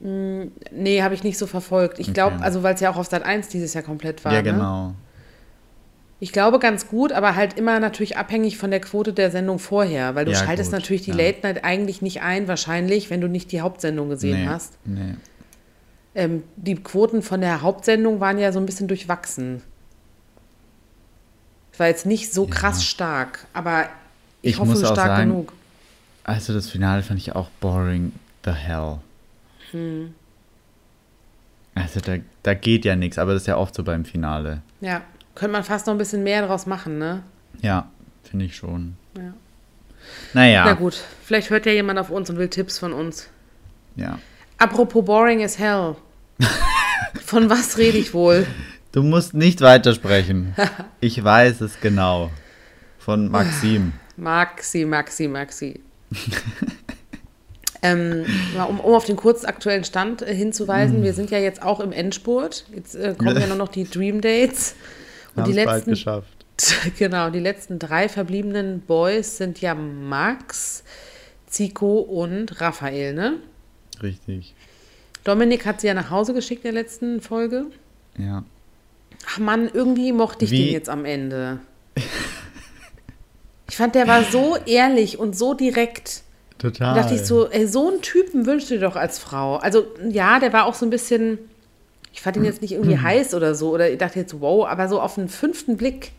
[0.00, 2.00] Nee, habe ich nicht so verfolgt.
[2.00, 2.44] Ich glaube, Okay.
[2.44, 4.32] also weil es ja auch auf Sat 1 dieses Jahr komplett war.
[4.32, 4.50] ja, Ne?
[4.52, 4.94] genau.
[6.18, 10.14] Ich glaube ganz gut, aber halt immer natürlich abhängig von der Quote der Sendung vorher,
[10.14, 11.16] weil du Ja, schaltest gut, natürlich die ja.
[11.16, 14.74] Late Night eigentlich nicht ein, wahrscheinlich, wenn du nicht die Hauptsendung gesehen nee, hast.
[14.84, 15.14] Nee.
[16.14, 19.62] Ähm, die Quoten von der Hauptsendung waren ja so ein bisschen durchwachsen.
[21.72, 23.86] Es war jetzt nicht so krass stark, aber
[24.42, 25.52] ich, Ich hoffe stark sagen, genug.
[26.24, 28.12] Also das Finale fand ich auch boring.
[28.44, 28.98] The hell.
[29.70, 30.14] Hm.
[31.74, 34.62] Also da, da geht ja nichts, aber das ist ja oft so beim Finale.
[34.80, 35.02] Ja,
[35.34, 37.22] könnte man fast noch ein bisschen mehr draus machen, ne?
[37.60, 37.88] Ja,
[38.22, 38.96] finde ich schon.
[39.16, 39.32] Ja.
[40.34, 40.64] Naja.
[40.64, 43.28] Na gut, vielleicht hört ja jemand auf uns und will Tipps von uns.
[43.96, 44.18] Ja.
[44.58, 45.96] Apropos boring as hell.
[47.24, 48.46] Von was rede ich wohl?
[48.92, 50.54] Du musst nicht weitersprechen.
[51.00, 52.30] Ich weiß es genau.
[52.98, 53.92] Von Maxim.
[54.16, 55.80] Maxi, Maxi, Maxi.
[57.82, 58.24] ähm,
[58.68, 61.92] um, um auf den kurz aktuellen Stand äh, hinzuweisen, wir sind ja jetzt auch im
[61.92, 62.66] Endspurt.
[62.74, 64.74] Jetzt äh, kommen ja nur noch die Dream Dates.
[65.34, 66.46] Und Haben die es bald letzten, geschafft.
[66.98, 70.84] genau, die letzten drei verbliebenen Boys sind ja Max,
[71.46, 73.38] Zico und Raphael, ne?
[74.02, 74.54] Richtig.
[75.24, 77.66] Dominik hat sie ja nach Hause geschickt in der letzten Folge.
[78.18, 78.44] Ja.
[79.26, 81.60] Ach Mann, irgendwie mochte ich Wie- den jetzt am Ende.
[83.68, 86.22] Ich fand, der war so ehrlich und so direkt.
[86.58, 86.94] Total.
[86.94, 89.56] Da dachte ich so, ey, so einen Typen wünschst du dir doch als Frau.
[89.56, 91.38] Also ja, der war auch so ein bisschen,
[92.12, 94.88] ich fand ihn jetzt nicht irgendwie heiß oder so, oder ich dachte jetzt, wow, aber
[94.88, 96.12] so auf den fünften Blick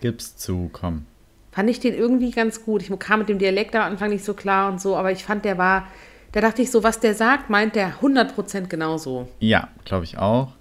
[0.00, 1.04] Gib's zu, komm.
[1.52, 2.82] fand ich den irgendwie ganz gut.
[2.82, 5.44] Ich kam mit dem Dialekt am Anfang nicht so klar und so, aber ich fand,
[5.44, 5.86] der war,
[6.32, 9.28] da dachte ich so, was der sagt, meint der 100% genauso.
[9.40, 10.52] Ja, glaube ich auch.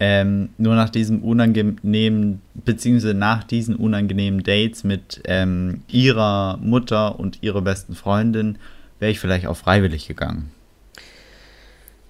[0.00, 7.42] Ähm, nur nach diesem unangenehmen, beziehungsweise nach diesen unangenehmen Dates mit ähm, ihrer Mutter und
[7.42, 8.58] ihrer besten Freundin
[8.98, 10.50] wäre ich vielleicht auch freiwillig gegangen.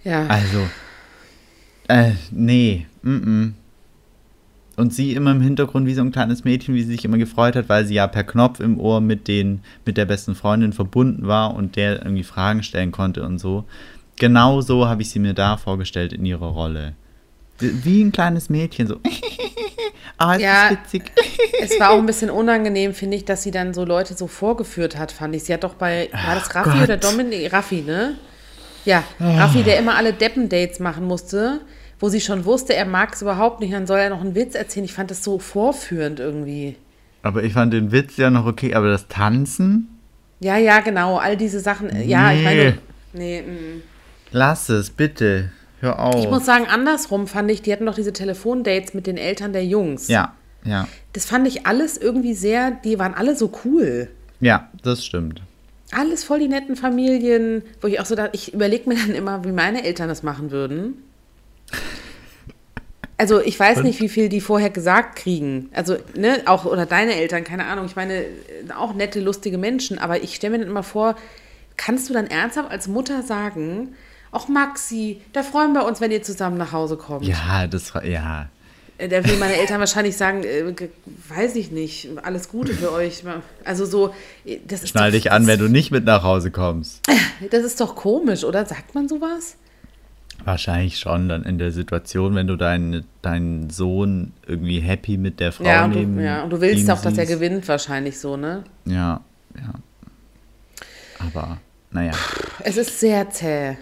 [0.02, 0.66] Ja, Also,
[1.88, 3.54] äh, nee, mm.
[4.76, 7.54] Und sie immer im Hintergrund wie so ein kleines Mädchen, wie sie sich immer gefreut
[7.54, 11.28] hat, weil sie ja per Knopf im Ohr mit, den, mit der besten Freundin verbunden
[11.28, 13.64] war und der irgendwie Fragen stellen konnte und so.
[14.16, 16.94] Genau so habe ich sie mir da vorgestellt in ihrer Rolle.
[17.58, 18.96] Wie ein kleines Mädchen, so.
[20.16, 20.68] Ah, es Ja.
[20.68, 21.12] ist witzig.
[21.60, 24.96] Es war auch ein bisschen unangenehm, finde ich, dass sie dann so Leute so vorgeführt
[24.96, 25.42] hat, fand ich.
[25.44, 26.82] Sie hat doch bei, war das Raffi Gott.
[26.84, 27.52] oder Dominik?
[27.52, 28.14] Raffi, ne?
[28.84, 31.60] Ja, Raffi, der immer alle Deppendates machen musste,
[31.98, 34.54] wo sie schon wusste, er mag es überhaupt nicht, dann soll er noch einen Witz
[34.54, 34.84] erzählen.
[34.84, 36.76] Ich fand das so vorführend irgendwie.
[37.22, 39.88] Aber ich fand den Witz ja noch okay, aber das Tanzen?
[40.38, 41.88] Ja, ja, genau, all diese Sachen.
[41.90, 42.44] äh, Ja, ich Nee.
[42.44, 42.78] meine,
[43.14, 43.82] nee, mm.
[44.30, 45.50] Lass es, bitte.
[45.84, 46.16] Hör auf.
[46.16, 49.64] ich muss sagen, andersrum fand ich, die hatten doch diese Telefondates mit den Eltern der
[49.66, 50.08] Jungs.
[50.08, 50.88] ja, ja.
[51.12, 54.08] Das fand ich alles irgendwie sehr, die waren alle so cool.
[54.40, 55.42] Ja, das stimmt.
[55.92, 59.44] Alles voll die netten Familien, wo ich auch so dachte, ich überlege mir dann immer,
[59.44, 60.94] wie meine Eltern das machen würden.
[63.16, 65.68] Also ich weiß nicht, wie viel die vorher gesagt kriegen.
[65.72, 67.86] Also, ne, auch, oder deine Eltern, keine Ahnung.
[67.86, 68.24] Ich meine,
[68.76, 69.98] auch nette, lustige Menschen.
[69.98, 71.14] Aber ich stelle mir dann immer vor,
[71.76, 73.94] kannst du dann ernsthaft als Mutter sagen,
[74.34, 77.24] auch Maxi, da freuen wir uns, wenn ihr zusammen nach Hause kommt.
[77.26, 78.48] Ja, das war, ja.
[78.98, 80.64] Äh, Da will meine Eltern wahrscheinlich sagen, äh,
[81.28, 83.24] weiß ich nicht, alles Gute für euch.
[83.64, 86.50] Also so, äh, das ist Schnall doch, dich an, wenn du nicht mit nach Hause
[86.50, 87.00] kommst.
[87.50, 88.64] Das ist doch komisch, oder?
[88.64, 89.56] Sagt man sowas?
[90.44, 95.50] Wahrscheinlich schon dann in der Situation, wenn du deinen, deinen Sohn irgendwie happy mit der
[95.52, 98.36] Frau Ja und, neben du, ja, und du willst auch, dass er gewinnt, wahrscheinlich so,
[98.36, 98.62] ne?
[98.84, 99.20] Ja,
[99.56, 99.74] ja.
[101.18, 101.58] Aber,
[101.90, 102.12] naja.
[102.62, 103.76] Es ist sehr zäh.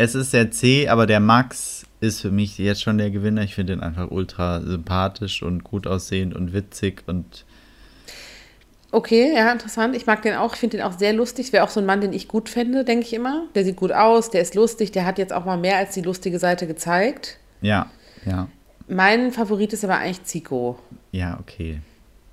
[0.00, 3.42] Es ist sehr zäh, aber der Max ist für mich jetzt schon der Gewinner.
[3.42, 7.44] Ich finde ihn einfach ultra sympathisch und gut aussehend und witzig und
[8.92, 9.94] Okay, ja, interessant.
[9.94, 10.54] Ich mag den auch.
[10.54, 11.52] Ich finde den auch sehr lustig.
[11.52, 13.44] Wäre auch so ein Mann, den ich gut fände, denke ich immer.
[13.54, 16.00] Der sieht gut aus, der ist lustig, der hat jetzt auch mal mehr als die
[16.00, 17.36] lustige Seite gezeigt.
[17.60, 17.90] ja,
[18.24, 18.48] ja,
[18.88, 20.78] Mein Favorit ist aber eigentlich Zico.
[21.12, 21.80] ja, okay.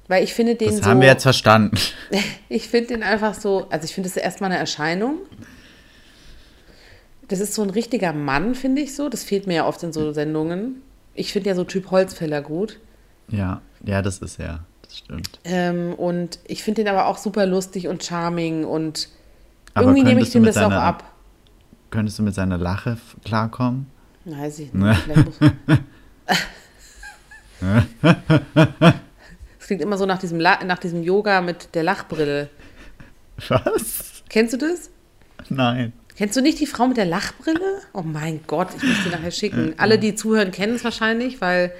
[0.08, 0.86] Weil ich finde den Das so.
[0.86, 1.77] haben wir jetzt verstanden.
[2.47, 5.17] Ich finde den einfach so, also ich finde, das ist erstmal eine Erscheinung.
[7.27, 9.09] Das ist so ein richtiger Mann, finde ich so.
[9.09, 10.81] Das fehlt mir ja oft in so Sendungen.
[11.13, 12.79] Ich finde ja so Typ Holzfäller gut.
[13.29, 14.63] Ja, ja, das ist er.
[14.83, 15.39] Das stimmt.
[15.43, 19.09] Ähm, und ich finde den aber auch super lustig und charming und
[19.73, 21.03] Aber irgendwie nehme ich dem das auch seiner- ab.
[21.89, 23.87] Könntest du mit seiner Lache klarkommen?
[24.25, 24.95] Weiß ich Ne.
[25.07, 25.25] nicht.
[25.25, 25.39] Muss
[29.59, 32.49] Es klingt immer so nach diesem, La nach diesem Yoga mit der Lachbrille.
[33.49, 34.23] Was?
[34.29, 34.89] Kennst du das?
[35.49, 35.91] Nein.
[36.17, 37.60] Kennst du nicht die Frau mit der Lachbrille?
[37.93, 39.75] Oh mein Gott, ich muss die nachher schicken.
[39.77, 41.71] Alle, die zuhören, kennen es wahrscheinlich, weil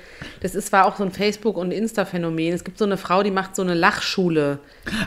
[0.41, 2.54] das ist, war auch so ein Facebook- und Insta-Phänomen.
[2.54, 4.60] Es gibt so eine Frau, die macht so eine Lachschule.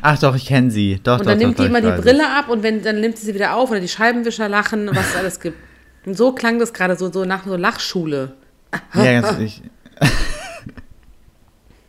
[0.03, 0.99] Ach doch, ich kenne sie.
[1.05, 3.19] Doch, Und dann doch, nimmt doch, die immer die Brille ab und wenn, dann nimmt
[3.19, 5.57] sie sie wieder auf oder die Scheibenwischer lachen, was es alles gibt.
[6.07, 8.35] Und so klang das gerade so, so nach so Lachschule.
[8.95, 9.63] Ja, ganz, ich,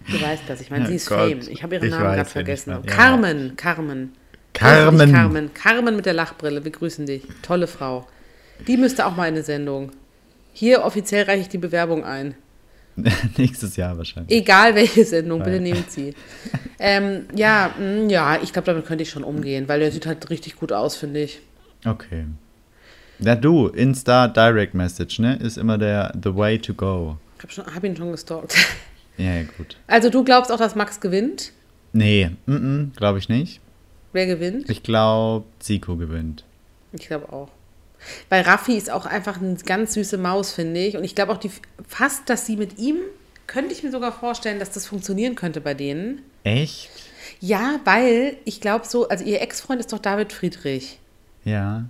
[0.10, 1.40] Du weißt das, ich meine, Ja, sie ist Gott, Fame.
[1.50, 2.72] Ich habe ihren Namen gerade vergessen.
[2.72, 2.82] ja.
[2.86, 4.14] Carmen, Carmen.
[4.54, 5.12] Carmen.
[5.12, 5.54] Carmen.
[5.54, 7.24] Carmen mit der Lachbrille, wir grüßen dich.
[7.42, 8.08] Tolle Frau.
[8.68, 9.92] Die müsste auch mal in eine Sendung.
[10.54, 12.36] Hier offiziell reiche ich die Bewerbung ein.
[13.38, 14.38] nächstes Jahr wahrscheinlich.
[14.38, 16.14] Egal welche Sendung, bitte nehmt sie.
[16.78, 20.30] ähm, ja, mh, ja, ich glaube, damit könnte ich schon umgehen, weil der sieht halt
[20.30, 21.40] richtig gut aus, finde ich.
[21.86, 22.26] Okay.
[23.20, 25.38] Ja, du, Insta Direct Message, ne?
[25.38, 27.18] Ist immer der The Way to Go.
[27.38, 28.56] Ich habe schon- hab ihn schon gestalkt.
[29.18, 29.78] Ja, ja, gut.
[29.88, 31.54] Also du glaubst auch, dass Max gewinnt?
[31.94, 32.32] Nee,
[32.96, 33.62] glaube ich nicht.
[34.14, 34.70] Wer gewinnt?
[34.70, 36.44] Ich glaube, Zico gewinnt.
[36.94, 37.50] Ich glaube auch.
[38.30, 40.98] Weil Raffi ist auch einfach eine ganz süße Maus, finde ich.
[40.98, 41.52] Und ich glaube auch die,
[41.88, 42.98] fast, dass sie mit ihm,
[43.48, 46.22] könnte ich mir sogar vorstellen, dass das funktionieren könnte bei denen.
[46.44, 46.90] Echt?
[47.40, 51.00] Ja, weil ich glaube so, also ihr Ex-Freund ist doch David Friedrich.
[51.44, 51.86] Ja.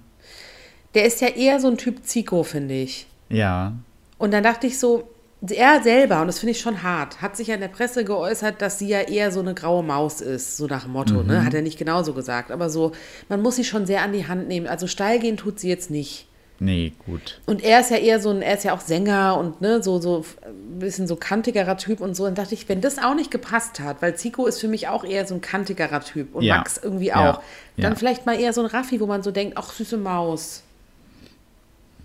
[0.93, 3.07] Der ist ja eher so ein Typ Zico, finde ich.
[3.29, 3.73] Ja.
[4.17, 5.09] Und dann dachte ich so,
[5.49, 8.61] er selber, und das finde ich schon hart, hat sich ja in der Presse geäußert,
[8.61, 11.43] dass sie ja eher so eine graue Maus ist, so nach dem Motto, ne?
[11.43, 12.51] Hat er nicht genauso gesagt.
[12.51, 12.91] Aber so,
[13.27, 14.67] man muss sie schon sehr an die Hand nehmen.
[14.67, 16.27] Also steil gehen tut sie jetzt nicht.
[16.63, 17.41] Nee, gut.
[17.47, 19.99] Und er ist ja eher so ein, er ist ja auch Sänger und ne, so,
[19.99, 22.25] so ein bisschen so kantigerer Typ und so.
[22.25, 25.03] Und dachte ich, wenn das auch nicht gepasst hat, weil Zico ist für mich auch
[25.03, 26.57] eher so ein kantigerer Typ und Ja.
[26.57, 27.31] Max irgendwie Ja.
[27.31, 27.41] auch,
[27.77, 27.95] dann Ja.
[27.97, 30.61] vielleicht mal eher so ein Raffi, wo man so denkt, ach, süße Maus.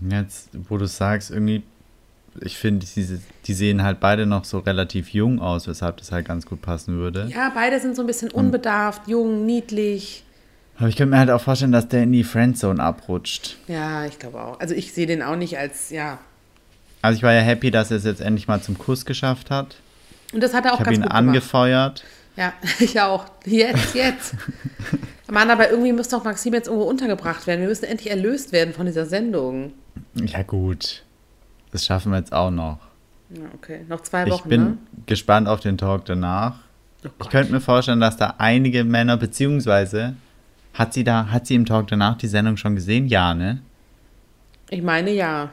[0.09, 1.63] Jetzt, wo du sagst, irgendwie,
[2.43, 6.27] ich finde, diese, die sehen halt beide noch so relativ jung aus, weshalb das halt
[6.27, 7.29] ganz gut passen würde.
[7.35, 10.25] Ja, beide sind so ein bisschen unbedarft, jung, niedlich.
[10.79, 13.57] Aber ich könnte mir halt auch vorstellen, dass der in die Friendzone abrutscht.
[13.67, 14.61] Ja, ich glaube auch.
[14.61, 16.19] Also ich sehe den auch nicht als, ja.
[17.03, 19.77] Also ich war ja happy, dass er es jetzt endlich mal zum Kuss geschafft hat.
[20.33, 21.29] Und das hat er auch Ich habe ganz ihn gut gemacht.
[21.29, 22.05] angefeuert.
[22.37, 23.25] Ja, ich auch.
[23.47, 24.35] Jetzt, jetzt.
[25.31, 27.61] Mann, aber irgendwie müsste auch Maxim jetzt irgendwo untergebracht werden.
[27.63, 29.73] Wir müssen endlich erlöst werden von dieser Sendung.
[30.15, 31.03] Ja gut,
[31.77, 32.79] das schaffen wir jetzt auch noch.
[33.29, 33.85] Ja, okay.
[33.87, 34.79] Noch zwei Ich Wochen, bin ne?
[35.05, 36.61] gespannt auf den Talk danach.
[37.05, 40.17] Oh Ich könnte mir vorstellen, dass da einige Männer, beziehungsweise
[40.73, 43.09] hat sie da, hat sie im Talk danach die Sendung schon gesehen?
[43.09, 43.61] Ja, ne?
[44.71, 45.51] Ich meine ja.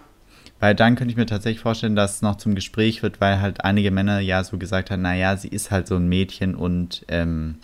[0.61, 3.65] Weil dann könnte ich mir tatsächlich vorstellen, dass es noch zum Gespräch wird, weil halt
[3.65, 7.55] einige Männer ja so gesagt haben, naja, sie ist halt so ein Mädchen und ähm,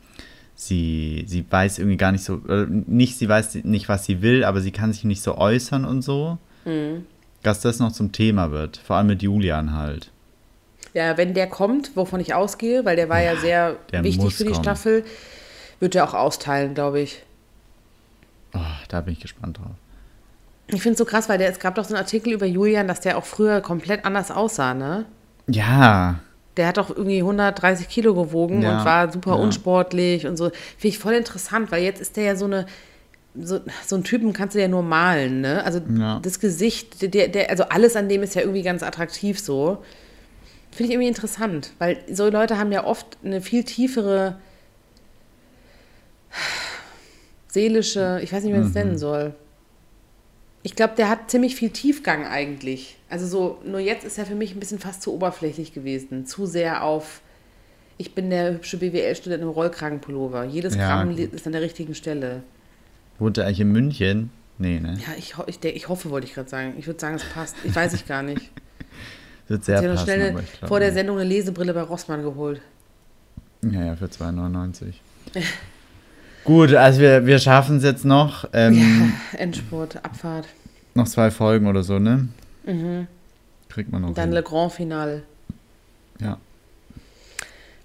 [0.53, 4.43] sie, sie weiß irgendwie gar nicht so, äh, nicht, sie weiß nicht, was sie will,
[4.43, 6.37] aber sie kann sich nicht so äußern und so.
[6.65, 7.05] Mhm.
[7.43, 10.11] Dass das noch zum Thema wird, vor allem mit Julian halt.
[10.93, 14.43] Ja, wenn der kommt, wovon ich ausgehe, weil der war ja, Ja, sehr wichtig für
[14.43, 14.63] die kommen.
[14.63, 15.05] Staffel,
[15.79, 17.23] wird er auch austeilen, glaube ich.
[18.53, 19.71] Oh, da bin ich gespannt drauf.
[20.67, 22.87] Ich finde es so krass, weil der, es gab doch so einen Artikel über Julian,
[22.87, 25.05] dass der auch früher komplett anders aussah, ne?
[25.47, 26.19] Ja,
[26.57, 29.37] Der hat doch irgendwie 130 Kilo gewogen Ja, und war super ja.
[29.37, 30.45] unsportlich und so.
[30.49, 32.65] Finde ich voll interessant, weil jetzt ist der ja so eine,
[33.41, 35.63] so, so einen Typen kannst du ja nur malen, ne?
[35.63, 36.19] Also Ja.
[36.21, 39.83] das Gesicht, der, der, also alles an dem ist ja irgendwie ganz attraktiv so.
[40.71, 44.37] Finde ich irgendwie interessant, weil so Leute haben ja oft eine viel tiefere
[47.47, 49.33] seelische, ich weiß nicht, wie man es nennen soll.
[50.61, 52.97] Ich glaube, der hat ziemlich viel Tiefgang eigentlich.
[53.09, 56.25] Also so, nur jetzt ist er für mich ein bisschen fast zu oberflächlich gewesen.
[56.25, 57.21] Zu sehr auf,
[57.97, 60.43] ich bin der hübsche BWL-Student im Rollkragenpullover.
[60.43, 61.33] Jedes Ja, Gramm gut.
[61.33, 62.43] ist an der richtigen Stelle.
[63.19, 64.29] Wohnt er eigentlich in München?
[64.57, 64.97] Nee, ne?
[64.99, 66.73] Ja, ich, ich, ich hoffe, wollte ich gerade sagen.
[66.77, 67.55] Ich würde sagen, es passt.
[67.63, 68.41] Ich weiß ich gar nicht.
[69.47, 70.93] Wird sehr Ich habe noch passen, schnell ich glaub vor der.
[70.93, 72.61] Sendung eine Lesebrille bei Rossmann geholt.
[73.63, 74.93] Ja, ja, für 2,99.
[76.43, 78.47] Gut, also wir, wir schaffen es jetzt noch.
[78.53, 80.47] Ähm, Endspurt, Abfahrt.
[80.93, 82.27] Noch zwei Folgen oder so, ne?
[83.69, 84.13] Kriegt man noch Mhm.
[84.15, 84.33] Dann hin.
[84.33, 85.23] Le Grand Finale.
[86.19, 86.37] Ja.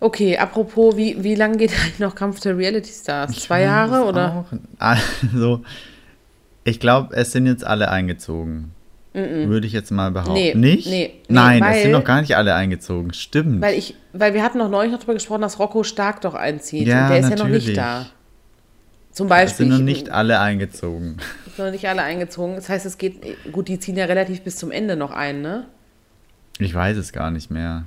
[0.00, 3.32] Okay, apropos, wie, wie lange geht eigentlich noch Kampf der Reality Stars?
[3.32, 4.32] Zwei weiß Jahre es oder?
[4.52, 4.58] auch.
[4.78, 5.62] Also,
[6.64, 8.70] ich glaube, es sind jetzt alle eingezogen.
[9.12, 10.32] Würde ich jetzt mal behaupten.
[10.34, 10.88] Nee, nicht?
[10.88, 13.12] nee, nee, Nein, es weil- sind noch gar nicht alle eingezogen.
[13.12, 13.62] Stimmt.
[13.62, 16.88] Weil ich, weil wir hatten noch neulich noch darüber gesprochen, dass Rocco Stark doch einzieht.
[16.88, 18.06] Ja, und der ist ja noch nicht da.
[19.12, 19.56] Zum es Beispiel.
[19.66, 21.18] sind noch ich- nicht alle eingezogen.
[21.54, 22.56] sind noch nicht alle eingezogen.
[22.56, 23.20] Das heißt, es geht,
[23.52, 25.66] gut, die ziehen ja relativ bis zum Ende noch ein, ne?
[26.58, 27.84] Ich weiß es gar nicht mehr.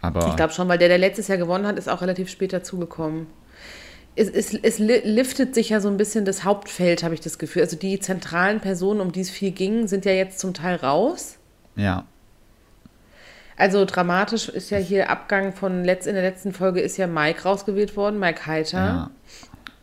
[0.00, 2.52] Aber Ich glaube schon, weil der, der letztes Jahr gewonnen hat, ist auch relativ spät
[2.52, 3.26] dazugekommen.
[4.14, 7.38] Es, es, es li- liftet sich ja so ein bisschen das Hauptfeld, habe ich das
[7.38, 7.62] Gefühl.
[7.62, 11.36] Also die zentralen Personen, um die es viel ging, sind ja jetzt zum Teil raus.
[11.76, 12.04] ja,
[13.56, 17.42] Also dramatisch ist ja hier Abgang von letzt, in der letzten Folge ist ja Mike
[17.42, 18.78] rausgewählt worden, Mike Heiter.
[18.78, 19.10] ja.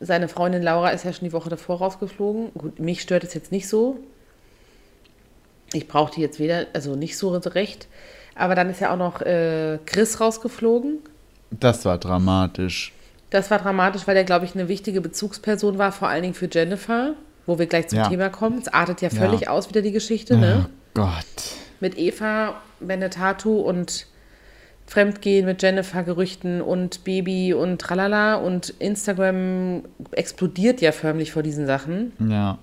[0.01, 2.51] Seine Freundin Laura ist ja schon die Woche davor rausgeflogen.
[2.57, 3.97] Gut, mich stört es jetzt nicht so.
[5.73, 7.87] Ich brauche die jetzt weder, also nicht so recht.
[8.35, 10.99] Aber dann ist ja auch noch äh, Chris rausgeflogen.
[11.51, 12.91] Das war dramatisch.
[13.29, 16.49] Das war dramatisch, weil der, glaube ich, eine wichtige Bezugsperson war, vor allen Dingen für
[16.51, 17.13] Jennifer,
[17.45, 18.09] wo wir gleich zum Ja.
[18.09, 18.59] Thema kommen.
[18.59, 19.49] Es artet ja völlig Ja.
[19.49, 20.65] aus wieder die Geschichte, ne?
[20.67, 20.69] Oh
[21.01, 21.53] Gott.
[21.79, 24.07] Mit Eva, Benetatu und
[24.87, 28.35] Fremdgehen mit Jennifer, Gerüchten und Baby und tralala.
[28.35, 32.11] Und Instagram explodiert ja förmlich vor diesen Sachen.
[32.19, 32.59] Ja.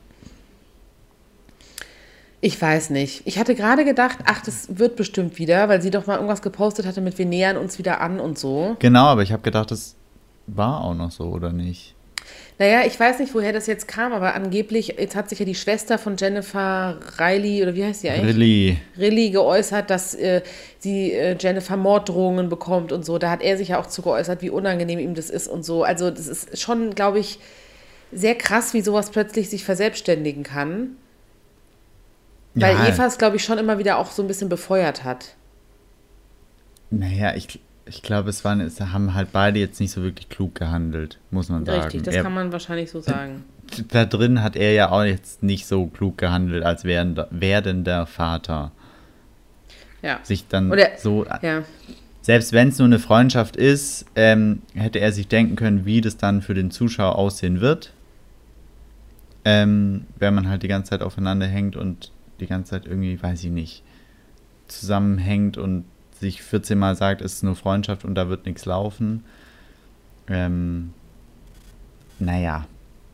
[2.45, 3.23] Ich weiß nicht.
[3.25, 6.87] Ich hatte gerade gedacht, ach, das wird bestimmt wieder, weil sie doch mal irgendwas gepostet
[6.87, 8.75] hatte mit wir nähern uns wieder an und so.
[8.81, 9.95] Genau, aber ich habe gedacht, das
[10.49, 11.95] war auch noch so, oder nicht?
[12.59, 15.55] Naja, ich weiß nicht, woher das jetzt kam, aber angeblich, jetzt hat sich ja die
[15.55, 18.35] Schwester von Jennifer Riley, oder wie heißt sie eigentlich?
[18.35, 18.79] Really?
[18.99, 20.43] Riley geäußert, dass äh,
[20.81, 23.19] sie äh, Jennifer Morddrohungen bekommt und so.
[23.19, 25.85] Da hat er sich ja auch zu geäußert, wie unangenehm ihm das ist und so.
[25.85, 27.39] Also das ist schon, glaube ich,
[28.11, 30.97] sehr krass, wie sowas plötzlich sich verselbstständigen kann.
[32.55, 32.87] Weil Ja.
[32.89, 35.35] Eva es, glaube ich, schon immer wieder auch so ein bisschen befeuert hat.
[36.91, 40.55] Naja, ich, ich glaube, es, waren, es haben halt beide jetzt nicht so wirklich klug
[40.55, 41.83] gehandelt, muss man sagen.
[41.85, 43.45] Richtig, das er, kann man wahrscheinlich so sagen.
[43.89, 48.73] da drin hat er ja auch jetzt nicht so klug gehandelt als werdender, werdender Vater.
[50.03, 50.19] Ja.
[50.23, 51.63] Sich dann Oder- so, Ja.
[52.21, 56.19] selbst wenn es nur eine Freundschaft ist, ähm, hätte er sich denken können, wie das
[56.19, 57.93] dann für den Zuschauer aussehen wird.
[59.45, 62.13] Ähm, wenn man halt die ganze Zeit aufeinander hängt und
[62.43, 63.83] die ganze Zeit irgendwie, weiß ich nicht,
[64.69, 65.85] zusammenhängt und
[66.21, 69.25] sich 14 Mal sagt, es ist nur Freundschaft und da wird nichts laufen.
[70.29, 70.93] Ähm,
[72.19, 72.67] naja.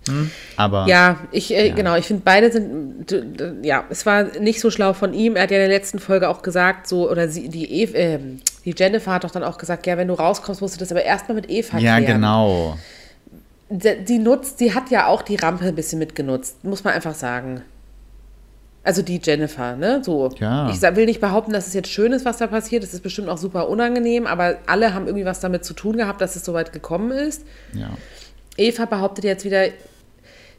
[0.08, 0.30] Hm?
[0.56, 1.74] Aber Ja, ich, äh, Ja.
[1.74, 3.14] genau, ich finde beide sind,
[3.62, 5.36] ja, es war nicht so schlau von ihm.
[5.36, 8.40] Er hat ja in der letzten Folge auch gesagt, so, oder sie, die, Eve, ähm,
[8.64, 11.02] die Jennifer hat doch dann auch gesagt, ja, wenn du rauskommst, musst du das aber
[11.02, 12.14] erstmal mit Eva ja, klären.
[12.20, 12.78] genau.
[13.70, 17.14] Die, die nutzt, die hat ja auch die Rampe ein bisschen mitgenutzt, muss man einfach
[17.14, 17.62] sagen.
[18.88, 20.00] Also die Jennifer, ne?
[20.02, 20.30] So.
[20.40, 20.70] Ja.
[20.70, 22.82] Ich will nicht behaupten, dass es jetzt schön ist, was da passiert.
[22.82, 26.22] Es ist bestimmt auch super unangenehm, aber alle haben irgendwie was damit zu tun gehabt,
[26.22, 27.44] dass es so weit gekommen ist.
[27.74, 27.90] Ja.
[28.56, 29.66] Eva behauptet jetzt wieder,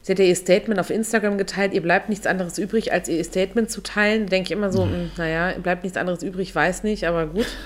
[0.03, 3.23] sie hat ja ihr Statement auf Instagram geteilt, ihr bleibt nichts anderes übrig, als ihr
[3.23, 4.27] Statement zu teilen.
[4.27, 7.47] Denke ich immer so, mh, naja, bleibt nichts anderes übrig, weiß nicht, aber gut.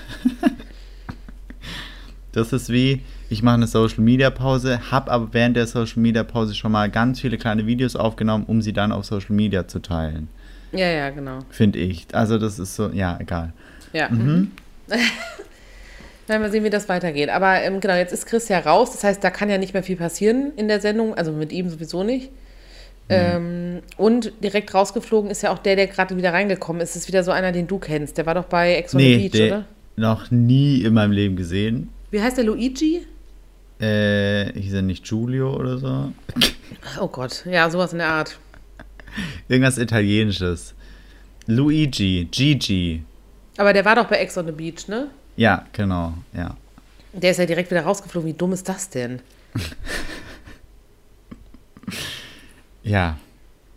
[2.32, 6.24] Das ist wie, ich mache eine Social Media Pause, habe aber während der Social Media
[6.24, 9.78] Pause schon mal ganz viele kleine Videos aufgenommen, um sie dann auf Social Media zu
[9.78, 10.26] teilen.
[10.74, 11.40] Ja, ja, genau.
[11.50, 12.06] Finde ich.
[12.12, 13.52] Also das ist so, ja, egal.
[13.92, 14.08] Ja.
[14.08, 14.50] Mhm.
[16.28, 17.28] Na, mal sehen, wie das weitergeht.
[17.28, 18.92] Aber ähm, genau, jetzt ist Chris ja raus.
[18.92, 21.14] Das heißt, da kann ja nicht mehr viel passieren in der Sendung.
[21.14, 22.30] Also mit ihm sowieso nicht.
[23.10, 26.94] Ähm, und direkt rausgeflogen ist ja auch der, der gerade wieder reingekommen ist.
[26.96, 28.16] Das ist wieder so einer, den du kennst.
[28.16, 29.64] Der war doch bei Ex on Nee, the Beach, der- oder?
[29.96, 31.90] Noch nie in meinem Leben gesehen.
[32.10, 33.06] Wie heißt der Luigi?
[33.78, 36.12] Äh, hieß er nicht Giulio oder so?
[37.00, 38.38] Oh Gott, ja, sowas in der Art.
[39.48, 40.74] Irgendwas Italienisches.
[41.46, 43.04] Luigi, Gigi.
[43.56, 45.08] Aber der war doch bei Ex on the Beach, ne?
[45.36, 46.56] Ja, genau, ja.
[47.12, 48.28] Der ist ja direkt wieder rausgeflogen.
[48.28, 49.20] Wie dumm ist das denn?
[52.84, 53.16] Ja,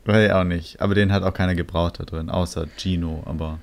[0.05, 0.81] weiß ich auch nicht.
[0.81, 3.59] Aber den hat auch keiner gebraucht da drin, außer Gino, aber.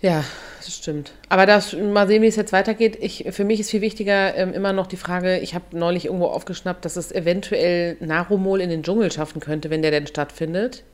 [0.00, 0.24] Ja,
[0.58, 1.12] das stimmt.
[1.28, 2.96] Aber das, mal sehen, wie es jetzt weitergeht.
[3.00, 6.26] Ich, für mich ist viel wichtiger ähm, immer noch die Frage, ich habe neulich irgendwo
[6.26, 10.84] aufgeschnappt, dass es eventuell Narumol in den Dschungel schaffen könnte, wenn der denn stattfindet.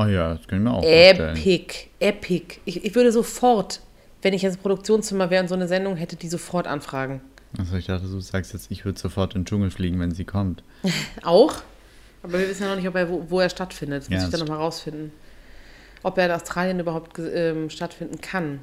[0.00, 0.82] Oh ja, das kann ich mir auch.
[0.82, 2.58] Epic, epic.
[2.64, 3.80] Ich, ich würde sofort,
[4.22, 7.20] wenn ich jetzt im Produktionszimmer wäre und so eine Sendung hätte, die sofort anfragen.
[7.58, 10.24] Also ich dachte, du sagst jetzt, ich würde sofort in den Dschungel fliegen, wenn sie
[10.24, 10.62] kommt.
[11.22, 11.54] Auch?
[12.22, 14.04] Aber wir wissen ja noch nicht, ob er, wo, wo er stattfindet.
[14.04, 15.12] Das Ja, muss ich dann nochmal rausfinden.
[16.02, 18.60] Ob er in Australien überhaupt ähm, stattfinden kann.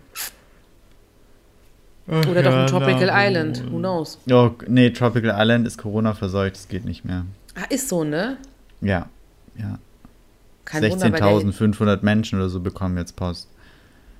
[2.07, 3.63] Oder doch in Tropical Island.
[3.71, 4.17] Who knows?
[4.31, 7.25] Oh, nee, Tropical Island ist Corona verseucht, das geht nicht mehr.
[7.53, 8.37] Ah, ist so, ne?
[8.81, 9.07] Ja,
[9.55, 9.77] ja.
[9.77, 13.49] Kein Wunder, weil der, 16.500 Menschen oder so bekommen jetzt Post.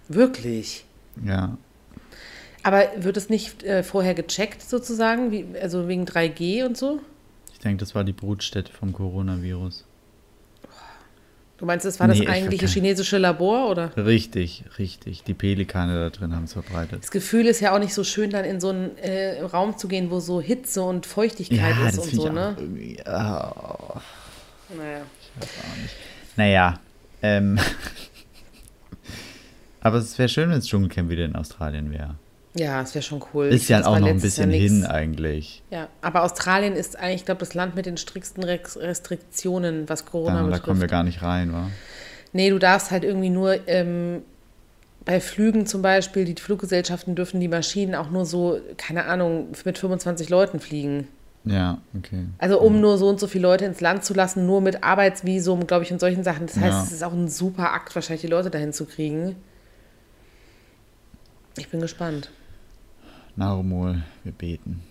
[0.07, 0.85] Wirklich.
[1.23, 1.57] Ja.
[2.63, 5.31] Aber wird es nicht äh, vorher gecheckt sozusagen?
[5.31, 7.01] Wie, also wegen 3G und so?
[7.53, 9.85] Ich denke, das war die Brutstätte vom Coronavirus.
[11.57, 13.97] Du meinst, das war Nee, das ich eigentliche chinesische Labor, oder?
[13.97, 15.23] Richtig, richtig.
[15.23, 17.01] Die Pelikane da drin haben es verbreitet.
[17.01, 19.87] Das Gefühl ist ja auch nicht so schön, dann in so einen äh, Raum zu
[19.87, 22.53] gehen, wo so Hitze und Feuchtigkeit ist und so, ich ne?
[22.55, 22.99] auch irgendwie.
[23.05, 24.01] ah.
[24.75, 25.01] Naja.
[26.37, 26.79] Naja,
[27.21, 27.59] ähm.
[29.81, 32.15] Aber es wäre schön, wenn das Dschungelcamp wieder in Australien wäre.
[32.55, 33.47] Ja, es wäre schon cool.
[33.47, 35.61] Ist ja auch noch ein bisschen hin eigentlich.
[35.69, 40.05] Ja, aber Australien ist eigentlich, ich glaube, das Land mit den stricksten Rex- Restriktionen, was
[40.05, 40.63] Corona Da, da betrifft.
[40.63, 41.69] kommen wir gar nicht rein, wa?
[42.33, 44.23] Nee, du darfst halt irgendwie nur ähm,
[45.05, 49.77] bei Flügen zum Beispiel, die Fluggesellschaften dürfen die Maschinen auch nur so, keine Ahnung, mit
[49.77, 51.07] 25 Leuten fliegen.
[51.49, 52.25] Ja, okay.
[52.37, 55.67] Also um nur so und so viele Leute ins Land zu lassen, nur mit Arbeitsvisum,
[55.67, 56.47] glaube ich, und solchen Sachen.
[56.47, 56.83] Das heißt, Ja.
[56.83, 59.35] es ist auch ein super Akt, wahrscheinlich die Leute dahin zu kriegen.
[61.57, 62.29] Ich bin gespannt.
[63.35, 64.81] Narumol, wir beten.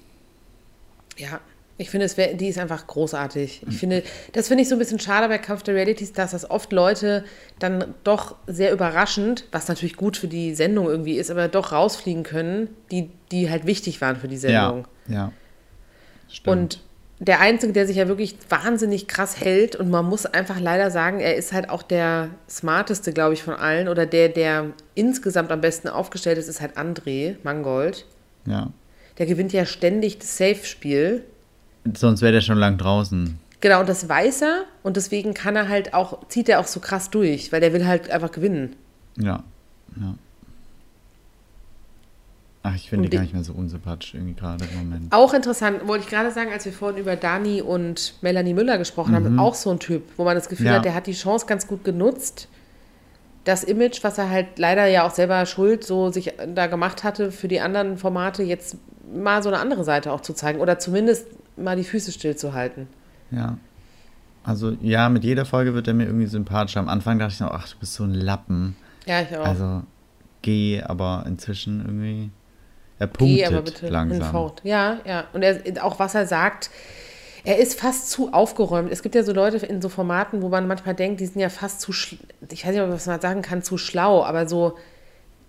[1.17, 1.41] Ja,
[1.79, 3.63] ich finde, es wär, die ist einfach großartig.
[3.69, 6.49] Ich finde, das finde ich so ein bisschen schade bei Kampf der Realities, dass das
[6.51, 7.25] oft Leute
[7.59, 12.23] dann doch sehr überraschend, was natürlich gut für die Sendung irgendwie ist, aber doch rausfliegen
[12.23, 14.87] können, die, die halt wichtig waren für die Sendung.
[15.09, 15.33] Ja, ja.
[16.29, 16.57] Stimmt.
[16.57, 16.81] Und
[17.19, 21.21] der Einzige, der sich ja wirklich wahnsinnig krass hält, und man muss einfach leider sagen,
[21.21, 25.61] er ist halt auch der smarteste, glaube ich, von allen, oder der, der insgesamt am
[25.61, 28.05] besten aufgestellt ist, ist halt André Mangold.
[28.47, 28.71] ja.
[29.19, 31.25] Der gewinnt ja ständig das Safe-Spiel.
[31.95, 33.39] Sonst wäre der schon lang draußen.
[33.63, 36.81] Genau, und das weiß er und deswegen kann er halt auch, zieht er auch so
[36.81, 38.77] krass durch, weil der will halt einfach gewinnen.
[39.17, 39.43] Ja,
[39.99, 40.15] ja.
[42.69, 45.13] Ach, ich finde die gar nicht mehr so unsympathisch irgendwie gerade im Moment.
[45.13, 49.15] Auch interessant, wollte ich gerade sagen, als wir vorhin über Dani und Melanie Müller gesprochen
[49.15, 50.73] haben, auch so ein Typ, wo man das Gefühl Ja.
[50.75, 52.49] hat, der hat die Chance ganz gut genutzt.
[53.45, 57.31] Das Image, was er halt leider ja auch selber schuld so sich da gemacht hatte,
[57.31, 58.77] für die anderen Formate jetzt
[59.15, 62.89] mal so eine andere Seite auch zu zeigen oder zumindest mal die Füße stillzuhalten.
[63.31, 63.59] Ja.
[64.43, 66.81] Also, ja, mit jeder Folge wird er mir irgendwie sympathischer.
[66.81, 68.77] Am Anfang dachte ich noch, ach, du bist so ein Lappen.
[69.07, 69.45] Ja, ich auch.
[69.45, 69.83] Also,
[70.43, 72.31] geh, aber inzwischen irgendwie.
[72.99, 74.23] Er Geh punktet aber bitte langsam.
[74.23, 74.61] hinfort.
[74.65, 75.25] Ja, ja.
[75.33, 76.71] Und er, auch was er sagt,
[77.45, 78.91] er ist fast zu aufgeräumt.
[78.91, 81.49] Es gibt ja so Leute in so Formaten, wo man manchmal denkt, die sind ja
[81.49, 84.77] fast zu, ich weiß nicht, ob was man sagen kann, zu schlau, aber so,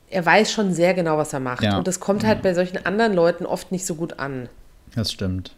[0.10, 1.64] er weiß schon sehr genau, was er macht.
[1.64, 1.78] Ja.
[1.78, 4.48] Und das kommt halt bei solchen anderen Leuten oft nicht so gut an.
[4.96, 5.56] Das stimmt.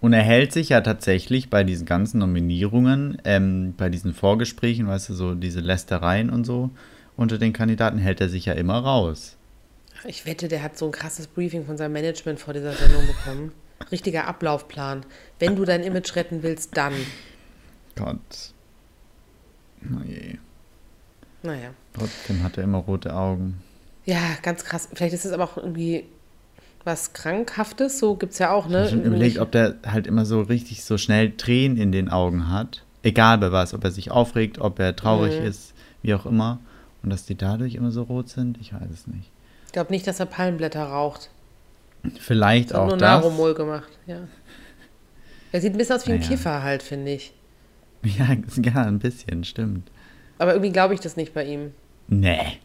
[0.00, 5.08] Und er hält sich ja tatsächlich bei diesen ganzen Nominierungen, ähm, bei diesen Vorgesprächen, weißt
[5.10, 6.70] du, so diese Lästereien und so
[7.16, 9.37] unter den Kandidaten, hält er sich ja immer raus.
[10.04, 13.52] Ich wette, der hat so ein krasses Briefing von seinem Management vor dieser Sendung bekommen.
[13.90, 15.04] Richtiger Ablaufplan.
[15.38, 16.92] Wenn du dein Image retten willst, dann.
[17.96, 18.52] Gott.
[19.80, 20.36] Na je.
[21.42, 21.70] Naja.
[21.94, 23.62] Trotzdem hat er immer rote Augen.
[24.04, 24.88] Ja, ganz krass.
[24.94, 26.04] Vielleicht ist es aber auch irgendwie
[26.84, 28.78] was Krankhaftes, so gibt es ja auch, Ich ne?
[28.80, 32.48] habe schon überlegt, ob der halt immer so richtig so schnell Tränen in den Augen
[32.50, 32.84] hat.
[33.02, 35.46] Egal bei was, ob er sich aufregt, ob er traurig Mhm.
[35.46, 36.60] ist, wie auch immer.
[37.02, 39.30] Und dass die dadurch immer so rot sind, ich weiß es nicht.
[39.68, 41.30] Ich glaube nicht, dass er Palmblätter raucht.
[42.18, 43.08] Vielleicht Er hat auch nur das.
[43.22, 44.20] Naromol gemacht, ja.
[45.52, 46.28] Er sieht ein bisschen aus wie ein Naja.
[46.30, 47.32] Kiffer halt, finde ich.
[48.02, 48.28] Ja,
[48.62, 49.90] ja, ein bisschen, stimmt.
[50.38, 51.72] Aber irgendwie glaube ich das nicht bei ihm.
[52.08, 52.58] Nee.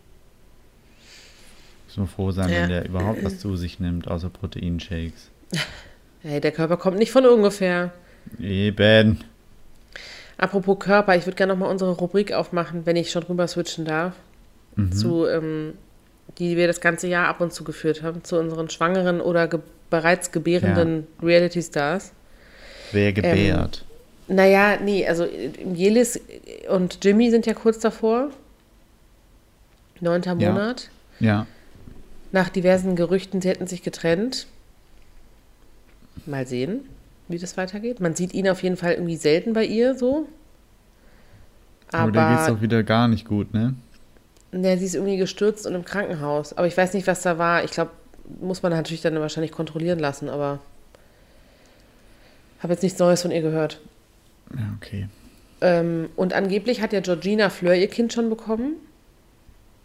[1.87, 2.61] Muss nur froh sein, Ja.
[2.63, 5.29] wenn der überhaupt was zu sich nimmt, außer Proteinshakes.
[6.25, 7.91] Hey, der Körper kommt nicht von ungefähr.
[8.39, 9.19] Eben.
[10.37, 14.13] Apropos Körper, ich würde gerne nochmal unsere Rubrik aufmachen, wenn ich schon rüber switchen darf.
[14.93, 15.73] Zu, ähm,
[16.37, 19.59] die wir das ganze Jahr ab und zu geführt haben, zu unseren schwangeren oder ge
[19.89, 22.13] bereits gebärenden Reality-Stars.
[22.93, 23.85] Wer gebärt.
[24.27, 25.27] Naja, nee, also
[25.75, 26.19] Jelis
[26.69, 28.31] und Jimmy sind ja kurz davor.
[29.99, 30.51] Neunter Ja.
[30.51, 30.89] Monat.
[31.19, 31.45] ja.
[32.31, 34.47] Nach diversen Gerüchten, sie hätten sich getrennt.
[36.25, 36.79] Mal sehen,
[37.27, 37.99] wie das weitergeht.
[37.99, 40.27] Man sieht ihn auf jeden Fall irgendwie selten bei ihr so.
[41.91, 43.75] Aber da geht's Aber doch wieder gar nicht gut, ne?
[44.53, 46.53] Ja, sie ist irgendwie gestürzt und im Krankenhaus.
[46.57, 47.63] Aber ich weiß nicht, was da war.
[47.63, 47.91] Ich glaube,
[48.39, 50.59] muss man natürlich dann wahrscheinlich kontrollieren lassen, aber
[52.59, 53.81] habe jetzt nichts Neues von ihr gehört.
[54.55, 55.07] Ja, okay.
[55.61, 58.75] Ähm, und angeblich hat ja Georgina Fleur ihr Kind schon bekommen.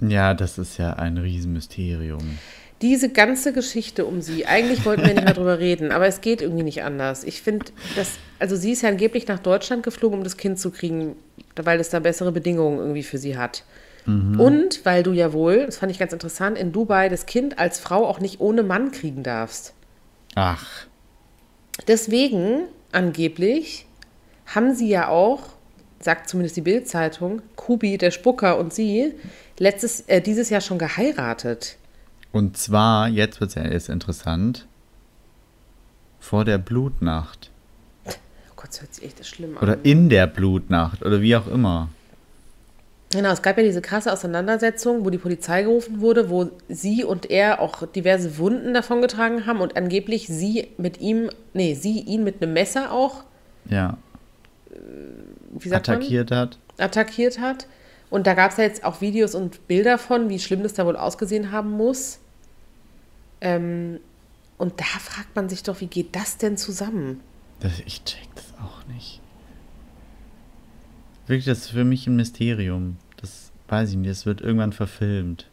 [0.00, 2.38] Ja, das ist ja ein Riesenmysterium.
[2.80, 6.40] Diese ganze Geschichte um sie, eigentlich wollten wir nicht mehr drüber reden, aber es geht
[6.40, 7.24] irgendwie nicht anders.
[7.24, 7.66] Ich finde,
[7.96, 11.16] dass, also sie ist ja angeblich nach Deutschland geflogen, um das Kind zu kriegen,
[11.56, 13.64] weil es da bessere Bedingungen irgendwie für sie hat.
[14.08, 17.78] Und weil du ja wohl, das fand ich ganz interessant, in Dubai das Kind als
[17.78, 19.74] Frau auch nicht ohne Mann kriegen darfst.
[20.34, 20.86] Ach,
[21.86, 23.86] Deswegen, angeblich,
[24.46, 25.40] haben sie ja auch,
[26.00, 29.14] sagt zumindest die Bild-Zeitung, Kubi, der Spucker und sie,
[29.58, 31.76] letztes, äh, dieses Jahr schon geheiratet.
[32.32, 34.66] und zwar, jetzt wird's ja erst interessant,
[36.20, 37.50] vor der Blutnacht.
[38.06, 38.10] Oh
[38.56, 39.62] Gott, das hört sich echt schlimm an.
[39.62, 41.88] Oder in der Blutnacht oder wie auch immer.
[43.10, 47.30] Genau, es gab ja diese krasse Auseinandersetzung, wo die Polizei gerufen wurde, wo sie und
[47.30, 52.42] er auch diverse Wunden davongetragen haben und angeblich sie mit ihm, nee, sie ihn mit
[52.42, 53.24] einem Messer auch,
[53.68, 53.96] Ja,
[55.52, 56.58] wie sagt attackiert hat.
[56.76, 57.66] man, attackiert hat.
[58.10, 60.84] Und da gab es ja jetzt auch Videos und Bilder von, wie schlimm das da
[60.86, 62.18] wohl ausgesehen haben muss.
[63.40, 64.00] Ähm,
[64.56, 67.20] und da fragt man sich doch, wie geht das denn zusammen?
[67.60, 69.20] Das, ich check das auch nicht.
[71.28, 72.96] Wirklich, das ist für mich ein Mysterium.
[73.20, 75.46] Das weiß ich nicht, das wird irgendwann verfilmt.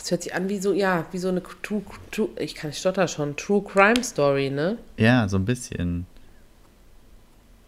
[0.00, 3.08] Es hört sich an wie so, ja, wie so eine True, True, ich kann, stotter
[3.08, 4.78] schon, True Crime Story, ne?
[4.96, 6.06] Ja, so ein bisschen.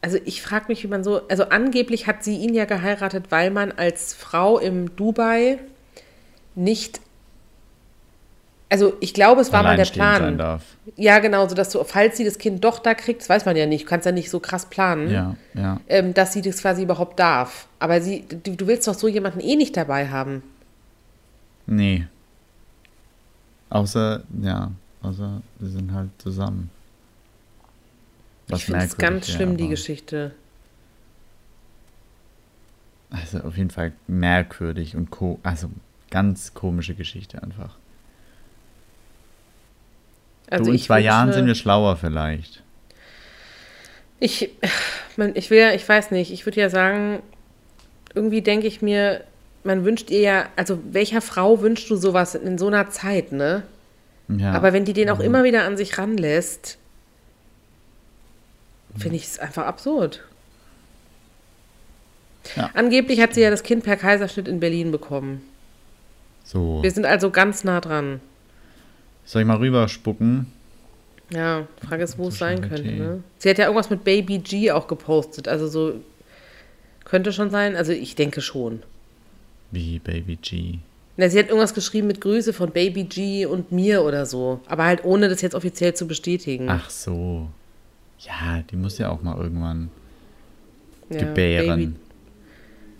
[0.00, 3.50] Also ich frage mich, wie man so, also angeblich hat sie ihn ja geheiratet, weil
[3.50, 5.58] man als Frau im Dubai
[6.54, 7.00] nicht,
[8.74, 10.36] also ich glaube, es war mal der Plan.
[10.36, 10.64] darf.
[10.96, 13.56] Ja, genau, so dass du, falls sie das Kind doch da kriegt, das weiß man
[13.56, 15.80] ja nicht, du kannst ja nicht so krass planen, Ja, ja.
[15.86, 17.68] ähm, dass sie das quasi überhaupt darf.
[17.78, 20.42] Aber sie, du, du willst doch so jemanden eh nicht dabei haben.
[21.66, 22.08] Nee.
[23.70, 24.72] Außer, ja,
[25.02, 26.68] außer wir sind halt zusammen.
[28.48, 30.32] Was ich finde es ganz schlimm, die Geschichte.
[33.10, 35.70] Also auf jeden Fall merkwürdig und ko also
[36.10, 37.76] ganz komische Geschichte einfach.
[40.50, 42.62] Also du, in ich zwei Jahren sind wir schlauer vielleicht.
[44.20, 44.50] Ich,
[45.34, 47.22] ich will ja, ich weiß nicht, ich würde ja sagen,
[48.14, 49.22] irgendwie denke ich mir,
[49.64, 53.62] man wünscht ihr ja, also welcher Frau wünschst du sowas in so einer Zeit, ne?
[54.28, 54.52] Ja.
[54.52, 56.78] Aber wenn die den auch immer wieder an sich ranlässt,
[58.96, 60.22] finde ich es einfach absurd.
[62.56, 62.70] Ja.
[62.74, 65.42] Angeblich hat sie ja das Kind per Kaiserschnitt in Berlin bekommen.
[66.44, 66.82] so.
[66.82, 68.20] Wir sind also ganz nah dran.
[69.24, 70.46] Soll ich mal rüberspucken?
[71.30, 72.92] Ja, Frage ist, wo es sein könnte.
[72.92, 73.24] Ne?
[73.38, 75.48] Sie hat ja irgendwas mit Baby G auch gepostet.
[75.48, 75.94] Also so
[77.04, 77.76] könnte schon sein.
[77.76, 78.82] Also ich denke schon.
[79.70, 80.78] Wie Baby G.
[81.16, 84.60] Na, sie hat irgendwas geschrieben mit Grüße von Baby G und mir oder so.
[84.66, 86.68] Aber halt ohne das jetzt offiziell zu bestätigen.
[86.68, 87.48] Ach so.
[88.18, 89.90] Ja, die muss ja auch mal irgendwann
[91.10, 91.66] Ja, gebären.
[91.66, 91.94] Baby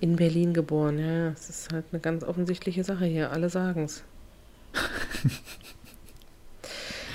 [0.01, 1.29] in Berlin geboren, ja, ja.
[1.31, 3.33] Es ist halt eine ganz offensichtliche Sache hier.
[3.33, 4.03] Alle sagen es.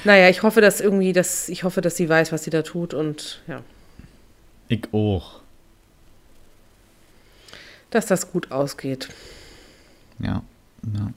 [0.03, 2.93] naja, ich hoffe, dass irgendwie, dass, ich hoffe, dass sie weiß, was sie da tut
[2.93, 3.61] und ja,
[4.67, 5.39] Ich auch.
[7.91, 9.09] dass das gut ausgeht.
[10.19, 10.43] Ja.
[10.93, 11.11] ja.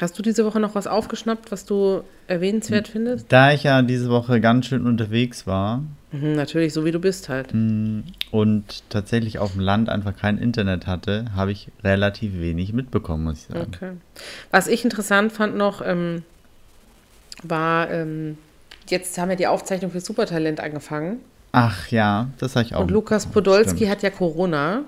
[0.00, 2.92] Hast du diese Woche noch was aufgeschnappt, was du erwähnenswert Hm.
[2.92, 3.26] findest?
[3.30, 5.82] Da ich ja diese Woche ganz schön unterwegs war
[6.14, 7.54] Mhm, natürlich, so wie du bist halt.
[7.54, 8.02] mh,
[8.32, 13.38] und tatsächlich auf dem Land einfach kein Internet hatte, habe ich relativ wenig mitbekommen, muss
[13.38, 13.72] ich sagen.
[13.74, 13.92] Okay.
[14.50, 16.22] Was ich interessant fand noch, ähm,
[17.48, 18.38] war, ähm,
[18.88, 21.20] jetzt haben wir die Aufzeichnung für Supertalent angefangen.
[21.52, 22.80] Ach ja, das habe ich auch.
[22.80, 23.26] Und Lukas.
[23.26, 23.90] Podolski Stimmt.
[23.90, 24.84] hat ja Corona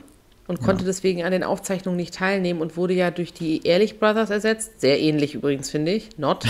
[0.46, 4.30] und konnte deswegen an den Aufzeichnungen nicht teilnehmen und wurde ja durch die Ehrlich Brothers
[4.30, 4.80] ersetzt.
[4.80, 6.16] Sehr ähnlich übrigens, finde ich.
[6.18, 6.44] Not.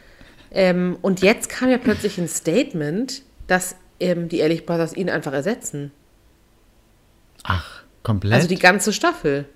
[0.50, 5.32] ähm, und jetzt kam ja plötzlich ein Statement, dass ähm, die Ehrlich Brothers ihn einfach
[5.32, 5.92] ersetzen.
[7.42, 8.34] Ach, Komplett?
[8.34, 9.46] Also die ganze Staffel.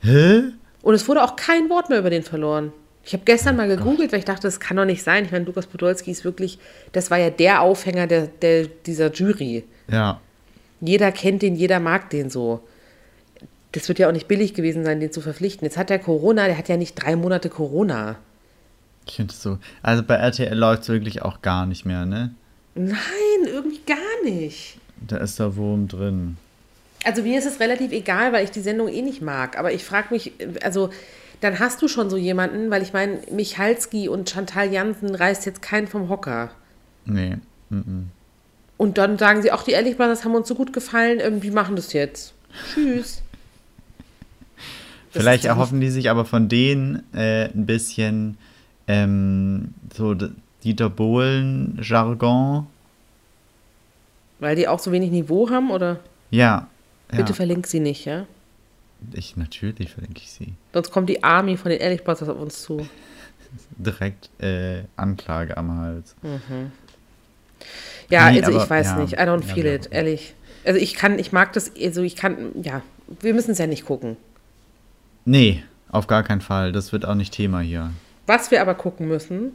[0.00, 0.42] Hä?
[0.82, 2.72] Und es wurde auch kein Wort mehr über den verloren.
[3.04, 5.24] Ich habe gestern mal gegoogelt, weil ich dachte, das kann doch nicht sein.
[5.24, 6.58] Ich meine, Lukas Podolski ist wirklich,
[6.92, 9.64] das war ja der Aufhänger der, der, dieser Jury.
[9.90, 10.20] Ja.
[10.80, 12.60] Jeder kennt den, jeder mag den so.
[13.72, 15.64] Das wird ja auch nicht billig gewesen sein, den zu verpflichten.
[15.64, 18.16] Jetzt hat er Corona, der hat ja nicht drei Monate Corona.
[19.06, 19.58] Ich finde es so.
[19.82, 22.34] Also bei RTL läuft es wirklich auch gar nicht mehr, ne?
[22.74, 22.98] Nein,
[23.44, 24.78] irgendwie gar nicht.
[25.06, 26.36] Da ist der Wurm drin.
[27.04, 29.58] Also mir ist es relativ egal, weil ich die Sendung eh nicht mag.
[29.58, 30.32] Aber ich frage mich,
[30.62, 30.90] also
[31.40, 35.62] dann hast du schon so jemanden, weil ich meine, Michalski und Chantal Jansen reißt jetzt
[35.62, 36.50] keinen vom Hocker.
[37.06, 37.38] Nee.
[37.70, 38.04] Mm
[38.76, 41.76] Und dann sagen sie, auch die Ehrlich das haben uns so gut gefallen, irgendwie machen
[41.76, 42.34] das jetzt.
[42.74, 43.22] Tschüss.
[45.10, 48.38] Vielleicht erhoffen die sich aber von denen äh, ein bisschen
[48.86, 50.14] ähm, so
[50.62, 52.66] Dieter Bohlen-Jargon.
[54.38, 55.98] Weil die auch so wenig Niveau haben, oder?
[56.30, 56.68] Ja.
[57.10, 57.16] ja.
[57.16, 58.26] Bitte verlink sie nicht, ja?
[59.12, 60.54] Ich, natürlich verlinke ich sie.
[60.72, 62.86] Sonst kommt die Army von den Ehrlich auf uns zu.
[63.76, 66.14] Direkt äh, Anklage am Hals.
[68.08, 68.96] Ja, Nee, also aber- ich weiß ja.
[68.98, 69.12] nicht.
[69.14, 69.74] I don't feel ja.
[69.74, 70.34] it, ehrlich.
[70.64, 72.82] Also ich kann, ich mag das, also ich kann, ja,
[73.20, 74.16] wir müssen es ja nicht gucken.
[75.24, 76.72] Nee, auf gar keinen Fall.
[76.72, 77.90] Das wird auch nicht Thema hier.
[78.26, 79.52] Was wir aber gucken müssen,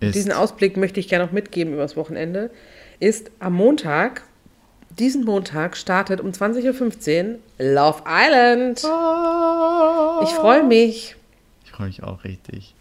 [0.00, 2.50] Ist, diesen Ausblick möchte ich gerne noch mitgeben übers Wochenende,
[2.98, 4.22] ist am Montag,
[4.98, 8.78] diesen Montag startet um 20.15 Uhr Love Island.
[10.22, 11.16] Ich freue mich.
[11.64, 12.74] ich freue mich auch richtig.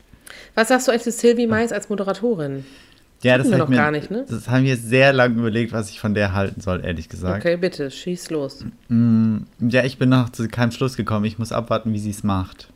[0.53, 2.65] Was sagst du eigentlich zu Sylvie Mais als Moderatorin?
[3.21, 4.25] Ja, das mir, gar nicht, ne?
[4.29, 7.43] Das haben wir sehr lange überlegt, was ich von der halten soll, ehrlich gesagt.
[7.43, 8.63] Okay, bitte, schieß los.
[9.59, 11.25] Ja, ich bin noch zu keinem Schluss gekommen.
[11.25, 12.69] Ich muss abwarten, wie sie es macht.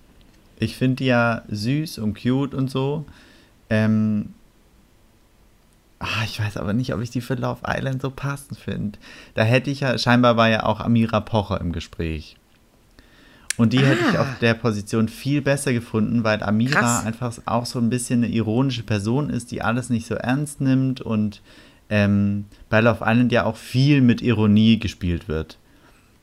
[0.58, 3.06] Ich finde die ja süß und cute und so.
[3.70, 4.34] Ähm,
[6.00, 8.98] ah, ich weiß aber nicht, ob ich die für Love Island so passend finde.
[9.36, 12.36] Da hätte ich ja, scheinbar war ja auch Amira Pocher im Gespräch.
[13.58, 14.22] Und die hätte ich Ah.
[14.22, 17.06] auf der Position viel besser gefunden, weil Amira Krass.
[17.06, 21.02] einfach auch so ein bisschen eine ironische Person ist, die alles nicht so ernst nimmt
[21.02, 21.42] und
[21.90, 25.58] ähm, bei Love Island ja auch viel mit Ironie gespielt wird.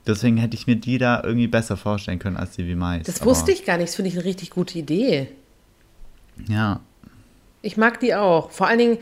[0.07, 3.05] Deswegen hätte ich mir die da irgendwie besser vorstellen können als die wie Mais.
[3.05, 3.89] Das Aber- wusste ich gar nicht.
[3.89, 5.29] Das finde ich eine richtig gute Idee.
[6.49, 6.81] Ja.
[7.63, 8.51] Ich mag die auch.
[8.51, 8.99] Vor allen Dingen,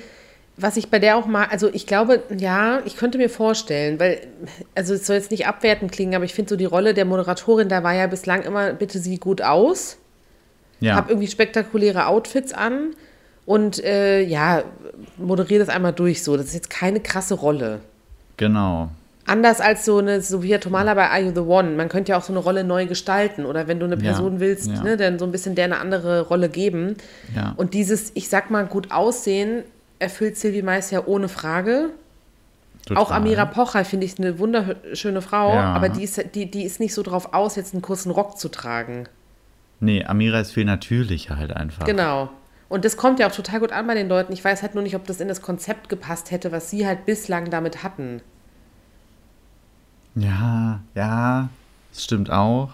[0.56, 4.20] was ich bei der auch mag, also ich glaube, ja, ich könnte mir vorstellen, weil,
[4.74, 7.68] also es soll jetzt nicht abwertend klingen, aber ich finde so die Rolle der Moderatorin,
[7.68, 9.96] da war ja bislang immer, bitte sieh gut aus,
[10.80, 10.94] Ja.
[10.96, 12.94] hab irgendwie spektakuläre Outfits an
[13.46, 14.62] und äh, ja,
[15.16, 16.36] moderiere das einmal durch so.
[16.36, 17.80] Das ist jetzt keine krasse Rolle.
[18.36, 18.90] genau.
[19.26, 21.70] Anders als so eine Sophia Tomala bei Are You the One.
[21.76, 23.46] Man könnte ja auch so eine Rolle neu gestalten.
[23.46, 24.82] Oder wenn du eine Ja, Person willst, ja.
[24.82, 26.96] ne, dann so ein bisschen der eine andere Rolle geben.
[27.34, 27.54] Ja.
[27.56, 29.62] Und dieses, ich sag mal, gut aussehen,
[30.04, 31.90] erfüllt Sylvie Mais ja ohne Frage.
[32.90, 33.16] Auch Total.
[33.16, 35.72] Amira Pocher finde ich eine wunderschöne Frau, Ja.
[35.74, 38.48] aber die ist, die, die ist nicht so drauf aus, jetzt einen kurzen Rock zu
[38.50, 39.08] tragen.
[39.80, 41.84] Nee, Amira ist viel natürlicher halt einfach.
[41.84, 42.28] Genau.
[42.68, 44.32] Und das kommt ja auch total gut an bei den Leuten.
[44.32, 47.06] Ich weiß halt nur nicht, ob das in das Konzept gepasst hätte, was sie halt
[47.06, 48.20] bislang damit hatten.
[50.14, 51.48] Ja, ja.
[51.92, 52.70] Das stimmt auch.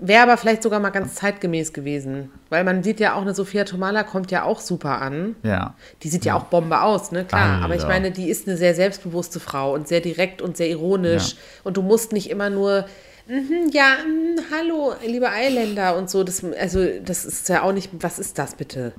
[0.00, 2.30] Wäre aber vielleicht sogar mal ganz zeitgemäß gewesen.
[2.50, 5.34] Weil man sieht ja auch, eine Sophia Tomala kommt ja auch super an.
[5.42, 5.74] Ja.
[6.04, 7.24] Die sieht ja auch Bombe aus, ne?
[7.24, 7.54] Klar.
[7.54, 7.64] Alter.
[7.64, 11.32] Aber ich meine, die ist eine sehr selbstbewusste Frau und sehr direkt und sehr ironisch.
[11.32, 11.38] Ja.
[11.64, 12.86] Und du musst nicht immer nur,
[13.26, 16.22] mhm, ja, mhm, hallo, liebe Eiländer und so.
[16.22, 18.92] Das, also, das ist ja auch nicht, was ist das bitte?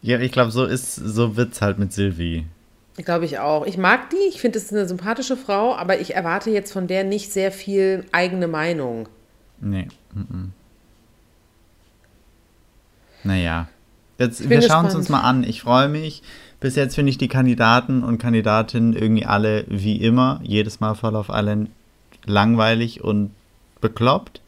[0.00, 2.46] Ja, ich glaube, so ist, so wird's halt mit Sylvie.
[2.96, 3.66] Glaube ich auch.
[3.66, 6.86] Ich mag die, ich finde, es ist eine sympathische Frau, aber ich erwarte jetzt von
[6.86, 9.08] der nicht sehr viel eigene Meinung.
[9.60, 9.88] Nee.
[10.14, 10.48] Mm -mm.
[13.24, 13.68] Naja.
[14.18, 15.42] Jetzt, wir schauen es uns mal an.
[15.42, 16.22] Ich freue mich.
[16.60, 21.16] Bis jetzt finde ich die Kandidaten und Kandidatinnen irgendwie alle wie immer, jedes Mal voll
[21.16, 21.70] auf allen
[22.24, 23.32] langweilig und
[23.80, 24.42] bekloppt.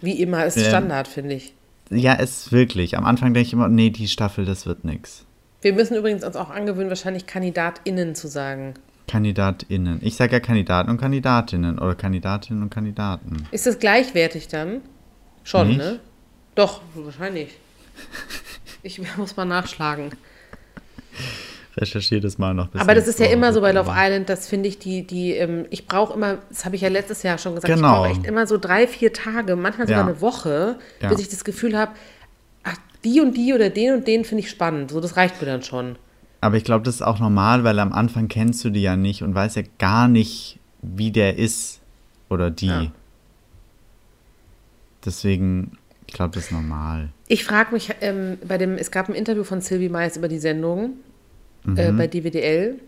[0.00, 0.64] Wie immer ist Ähm.
[0.64, 1.52] Standard, finde ich.
[1.90, 2.96] Ja, es ist wirklich.
[2.96, 5.26] Am Anfang denke ich immer, nee, die Staffel, das wird nix.
[5.62, 8.74] Wir müssen übrigens uns auch angewöhnen, wahrscheinlich KandidatInnen zu sagen.
[9.08, 9.98] KandidatInnen.
[10.02, 13.46] Ich sage ja Kandidaten und Kandidatinnen oder Kandidatinnen und Kandidaten.
[13.50, 14.80] Ist das gleichwertig dann?
[15.44, 15.78] Schon, Nicht?
[15.78, 16.00] ne?
[16.54, 17.50] Doch, wahrscheinlich.
[18.82, 20.08] Ich muss mal nachschlagen.
[21.76, 22.68] Recherchiere das mal noch.
[22.74, 25.66] Aber das ist ja immer so bei Love Island, das finde ich, die, die, ähm,
[25.68, 28.06] ich brauche immer, das habe ich ja letztes Jahr schon gesagt, Genau.
[28.06, 30.08] ich brauche echt immer so drei, vier Tage, manchmal sogar Ja.
[30.08, 31.10] eine Woche, Ja.
[31.10, 31.92] bis ich das Gefühl habe,
[33.04, 34.90] die und die oder den und den finde ich spannend.
[34.90, 35.96] So, das reicht mir dann schon.
[36.40, 39.22] Aber ich glaube, das ist auch normal, weil am Anfang kennst du die ja nicht
[39.22, 41.80] und weißt ja gar nicht, wie der ist
[42.30, 42.66] oder die.
[42.66, 42.86] Ja.
[45.04, 45.72] Deswegen,
[46.06, 47.10] ich glaube, das ist normal.
[47.28, 50.38] Ich frage mich, ähm, bei dem, es gab ein Interview von Sylvie Mais über die
[50.38, 50.94] Sendung
[51.64, 51.76] Mhm.
[51.76, 52.80] äh, bei DWDL.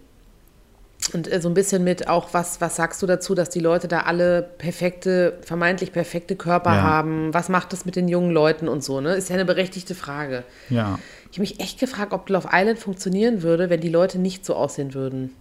[1.13, 3.89] Und äh, so ein bisschen mit auch, was, was sagst du dazu, dass die Leute
[3.89, 6.83] da alle perfekte, vermeintlich perfekte Körper Ja.
[6.83, 7.35] haben?
[7.35, 9.15] Was macht das mit den jungen Leuten und so, ne?
[9.15, 10.45] Ist ja eine berechtigte Frage.
[10.71, 10.99] Ja.
[11.31, 14.55] Ich habe mich echt gefragt, ob Love Island funktionieren würde, wenn die Leute nicht so
[14.55, 15.35] aussehen würden.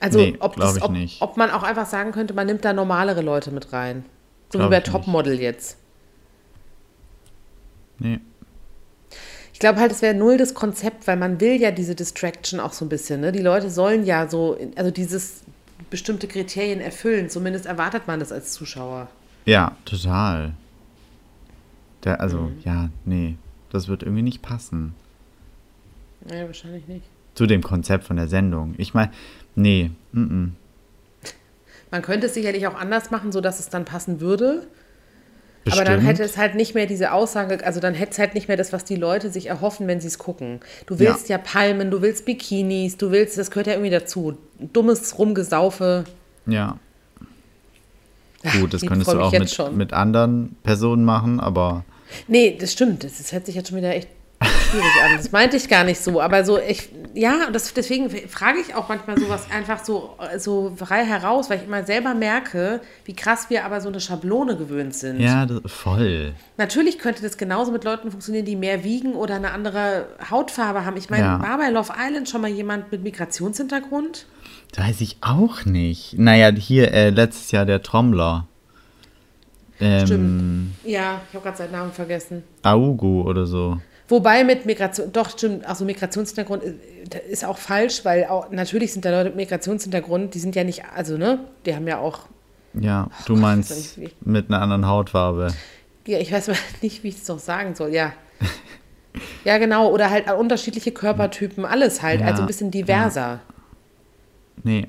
[0.00, 3.20] Also, Nee, ob, das, ob, ob man auch einfach sagen könnte, man nimmt da normalere
[3.20, 4.04] Leute mit rein.
[4.52, 4.80] So Glaub wie bei.
[4.80, 5.76] Topmodel jetzt.
[7.98, 8.20] Nee.
[9.58, 12.72] Ich glaube halt, es wäre null das Konzept, weil man will ja diese Distraction auch
[12.72, 13.20] so ein bisschen.
[13.20, 13.32] Ne?
[13.32, 15.42] Die Leute sollen ja so, also dieses
[15.90, 17.28] bestimmte Kriterien erfüllen.
[17.28, 19.08] Zumindest erwartet man das als Zuschauer.
[19.46, 20.52] Ja, total.
[22.04, 22.58] Der, also, Mhm.
[22.64, 23.34] ja, nee.
[23.72, 24.94] Das wird irgendwie nicht passen.
[26.30, 27.06] Nee, wahrscheinlich nicht.
[27.34, 28.76] Zu dem Konzept von der Sendung.
[28.78, 29.10] Ich meine,
[29.56, 29.90] nee.
[30.12, 30.48] Mm -mm.
[31.90, 34.68] Man könnte es sicherlich auch anders machen, sodass es dann passen würde.
[35.70, 35.88] Bestimmt.
[35.88, 38.48] Aber dann hätte es halt nicht mehr diese Aussage, also dann hätte es halt nicht
[38.48, 40.60] mehr das, was die Leute sich erhoffen, wenn sie es gucken.
[40.86, 41.38] Du willst ja.
[41.38, 44.36] Palmen, du willst Bikinis, du willst, das gehört ja irgendwie dazu.
[44.58, 46.04] Dummes Rumgesaufe.
[46.46, 46.78] Ja.
[48.44, 51.84] Ach, Gut, das ich könntest du auch mit, mit anderen Personen machen, aber
[52.26, 53.04] Nee, das stimmt.
[53.04, 54.08] Das, das hört sich jetzt schon wieder echt
[54.70, 55.16] schwierig an.
[55.16, 56.20] Das meinte ich gar nicht so.
[56.20, 61.04] Aber so, ich, ja, das, deswegen frage ich auch manchmal sowas einfach so, so frei
[61.04, 65.20] heraus, weil ich immer selber merke, wie krass wir aber so eine Schablone gewöhnt sind.
[65.20, 66.34] ja, das, voll.
[66.56, 70.96] Natürlich könnte das genauso mit Leuten funktionieren, die mehr wiegen oder eine andere Hautfarbe haben.
[70.96, 71.42] Ich meine, Ja.
[71.42, 74.26] war bei Love Island schon mal jemand mit Migrationshintergrund?
[74.76, 76.18] Weiß ich auch nicht.
[76.18, 78.46] Naja, hier äh, letztes Jahr der Trommler.
[79.80, 80.74] Ähm, Stimmt.
[80.84, 82.42] Ja, ich habe gerade seinen Namen vergessen.
[82.62, 83.78] Augu oder so.
[84.08, 86.72] Wobei mit Migration, doch stimmt, also Migrationshintergrund äh,
[87.10, 90.64] das ist auch falsch, weil auch, natürlich sind da Leute mit Migrationshintergrund, die sind ja
[90.64, 92.20] nicht, also ne, die haben ja auch,
[92.78, 95.48] Ja, du Gott, meinst mit einer anderen Hautfarbe.
[96.06, 98.12] ja, ich weiß mal nicht, wie ich es noch sagen soll, ja.
[99.44, 103.40] Ja, genau, oder halt unterschiedliche Körpertypen, alles halt, Ja, also ein bisschen diverser.
[104.62, 104.86] Nee.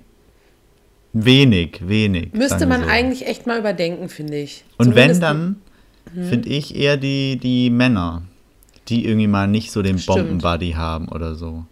[1.13, 2.33] Wenig, wenig.
[2.33, 2.89] Müsste man so.
[2.89, 4.63] eigentlich echt mal überdenken, finde ich.
[4.77, 5.61] Und wenn Zumindest- dann,
[6.13, 6.23] Mhm.
[6.29, 8.23] finde ich eher die, die Männer,
[8.89, 9.97] die irgendwie mal nicht so den.
[9.97, 11.65] Bombenbuddy haben oder so.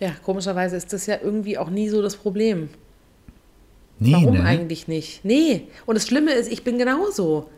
[0.00, 2.68] Ja, komischerweise ist das ja irgendwie auch nie so das Problem.
[3.98, 4.44] Nee, Warum ne?
[4.44, 5.24] eigentlich nicht?
[5.24, 5.62] Nee.
[5.86, 7.48] Und das Schlimme ist, ich bin genauso.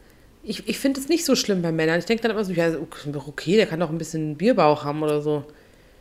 [0.43, 1.99] Ich, ich finde es nicht so schlimm bei Männern.
[1.99, 5.21] Ich denke dann immer so, ja, okay, der kann doch ein bisschen Bierbauch haben oder
[5.21, 5.45] so.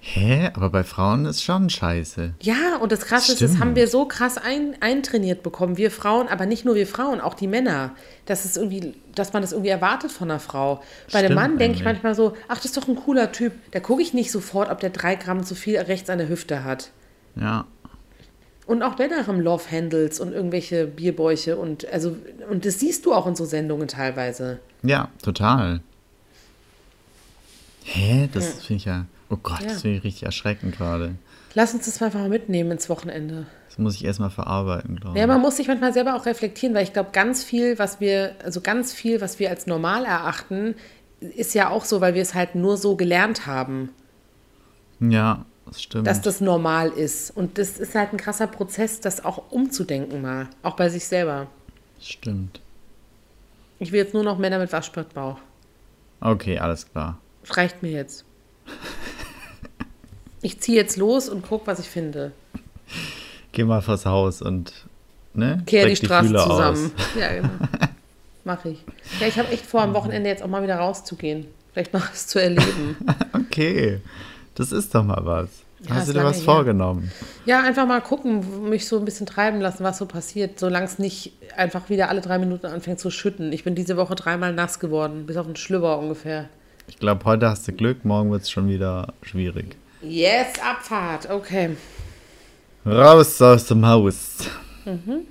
[0.02, 0.50] Hä?
[0.54, 2.34] Aber bei Frauen ist schon scheiße.
[2.42, 6.30] Ja, und das Krasse ist, das haben wir so krass ein, eintrainiert bekommen, wir Frauen,
[6.30, 7.92] aber nicht nur wir Frauen, auch die Männer,
[8.26, 10.82] dass es irgendwie, dass man das irgendwie erwartet von einer Frau.
[11.12, 13.54] Bei einem Stimmt Mann denke ich manchmal so, ach, das ist doch ein cooler Typ.
[13.72, 16.64] Da gucke ich nicht sofort, ob der drei Gramm zu viel rechts an der Hüfte
[16.64, 16.92] hat.
[17.36, 17.66] Ja.
[18.66, 22.16] Und auch wenn er im Love Handles und irgendwelche Bierbäuche und also
[22.50, 24.60] und das siehst du auch in so Sendungen teilweise.
[24.84, 25.82] Ja, total.
[27.84, 28.30] Hä?
[28.32, 29.06] Das finde ich ja.
[29.30, 29.68] Oh Gott, Ja.
[29.70, 31.16] das finde ich richtig erschreckend gerade.
[31.56, 33.46] Lass uns das einfach mal mitnehmen ins Wochenende.
[33.68, 35.20] Das muss ich erstmal verarbeiten, glaube ich.
[35.22, 38.36] Ja, man muss sich manchmal selber auch reflektieren, weil ich glaube, ganz viel, was wir,
[38.44, 40.76] also ganz viel, was wir als normal erachten,
[41.20, 43.90] ist ja auch so, weil wir es halt nur so gelernt haben,
[45.00, 46.08] Ja, das stimmt.
[46.08, 47.36] dass das normal ist.
[47.36, 51.48] Und das ist halt ein krasser Prozess, das auch umzudenken mal, auch bei sich selber.
[52.00, 52.62] stimmt.
[53.82, 55.38] Ich will jetzt nur noch Männer mit Waschbrettbauch.
[56.22, 57.18] Okay, alles klar.
[57.50, 58.26] Reicht mir jetzt.
[60.42, 62.32] Ich ziehe jetzt los und guck, was ich finde.
[63.52, 64.74] Geh mal vors Haus und
[65.34, 65.64] ne?
[65.66, 66.92] Kehr die streck Straße Fühler zusammen.
[66.98, 67.06] Aus.
[67.20, 67.50] Ja, genau.
[68.46, 68.84] Mach ich.
[69.20, 71.46] Ja, ich habe echt vor, am Wochenende jetzt auch mal wieder rauszugehen.
[71.74, 72.96] Vielleicht mal was zu erleben.
[73.52, 74.00] Okay,
[74.56, 75.50] das ist doch mal was.
[75.82, 76.44] Ja, Hast du dir was her.
[76.46, 77.12] vorgenommen?
[77.46, 81.00] Ja, einfach mal gucken, mich so ein bisschen treiben lassen, was so passiert, solange es
[81.00, 83.52] nicht einfach wieder alle drei Minuten anfängt zu schütten.
[83.54, 86.48] Ich bin diese Woche dreimal nass geworden, bis auf den Schlüpper ungefähr.
[86.88, 89.78] Ich glaube, heute hast du Glück, morgen wird es schon wieder schwierig.
[90.02, 91.76] Yes, Abfahrt, okay.
[92.86, 94.38] Raus aus dem Haus.
[94.86, 95.26] Mhm.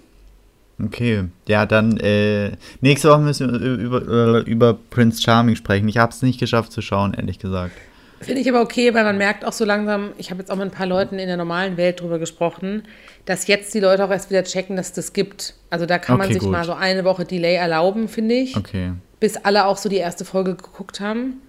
[0.84, 5.88] Okay, ja, dann äh, nächste Woche müssen wir über, über, über Prince Charming sprechen.
[5.88, 7.72] Ich habe es nicht geschafft zu schauen, ehrlich gesagt.
[8.20, 10.66] Finde ich aber okay, weil man merkt auch so langsam, ich habe jetzt auch mit
[10.66, 12.82] ein paar Leuten in der normalen Welt drüber gesprochen,
[13.24, 15.54] dass jetzt die Leute auch erst wieder checken, dass das gibt.
[15.70, 16.50] Also da kann man Okay, sich gut.
[16.52, 20.24] mal so eine Woche Delay erlauben, finde ich, Okay, bis alle auch so die erste
[20.24, 21.40] Folge geguckt haben.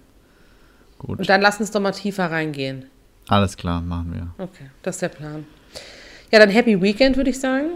[0.98, 1.18] gut.
[1.20, 2.84] Und dann lass uns doch mal tiefer reingehen.
[3.30, 4.44] Alles klar, machen wir.
[4.44, 5.46] Okay, das ist der Plan.
[6.32, 7.68] Ja, dann Happy Weekend, würde ich sagen.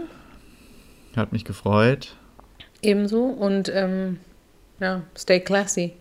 [1.15, 2.13] Hat mich gefreut.
[2.81, 3.23] Ebenso.
[3.23, 4.19] Und ähm,
[4.81, 5.93] ja, stay classy.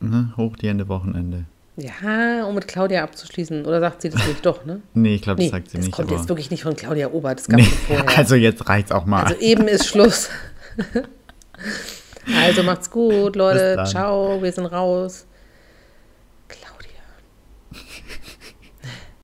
[0.00, 0.32] Ne?
[0.38, 1.44] Hoch die Hände Wochenende.
[1.76, 3.66] Ja, um mit Claudia abzuschließen.
[3.66, 4.46] Oder sagt sie das nicht?
[4.46, 4.80] Doch, ne?
[4.94, 5.94] Nee, ich glaube, das Nee, sagt sie das nicht.
[5.94, 7.40] kommt aber- jetzt wirklich nicht von Claudia Obert.
[7.40, 8.08] Das gab nee, es vorher.
[8.18, 9.24] also jetzt reicht's auch mal.
[9.24, 10.30] Also eben ist Schluss.
[12.42, 13.84] also macht's gut, Leute.
[13.86, 15.26] Ciao, wir sind raus.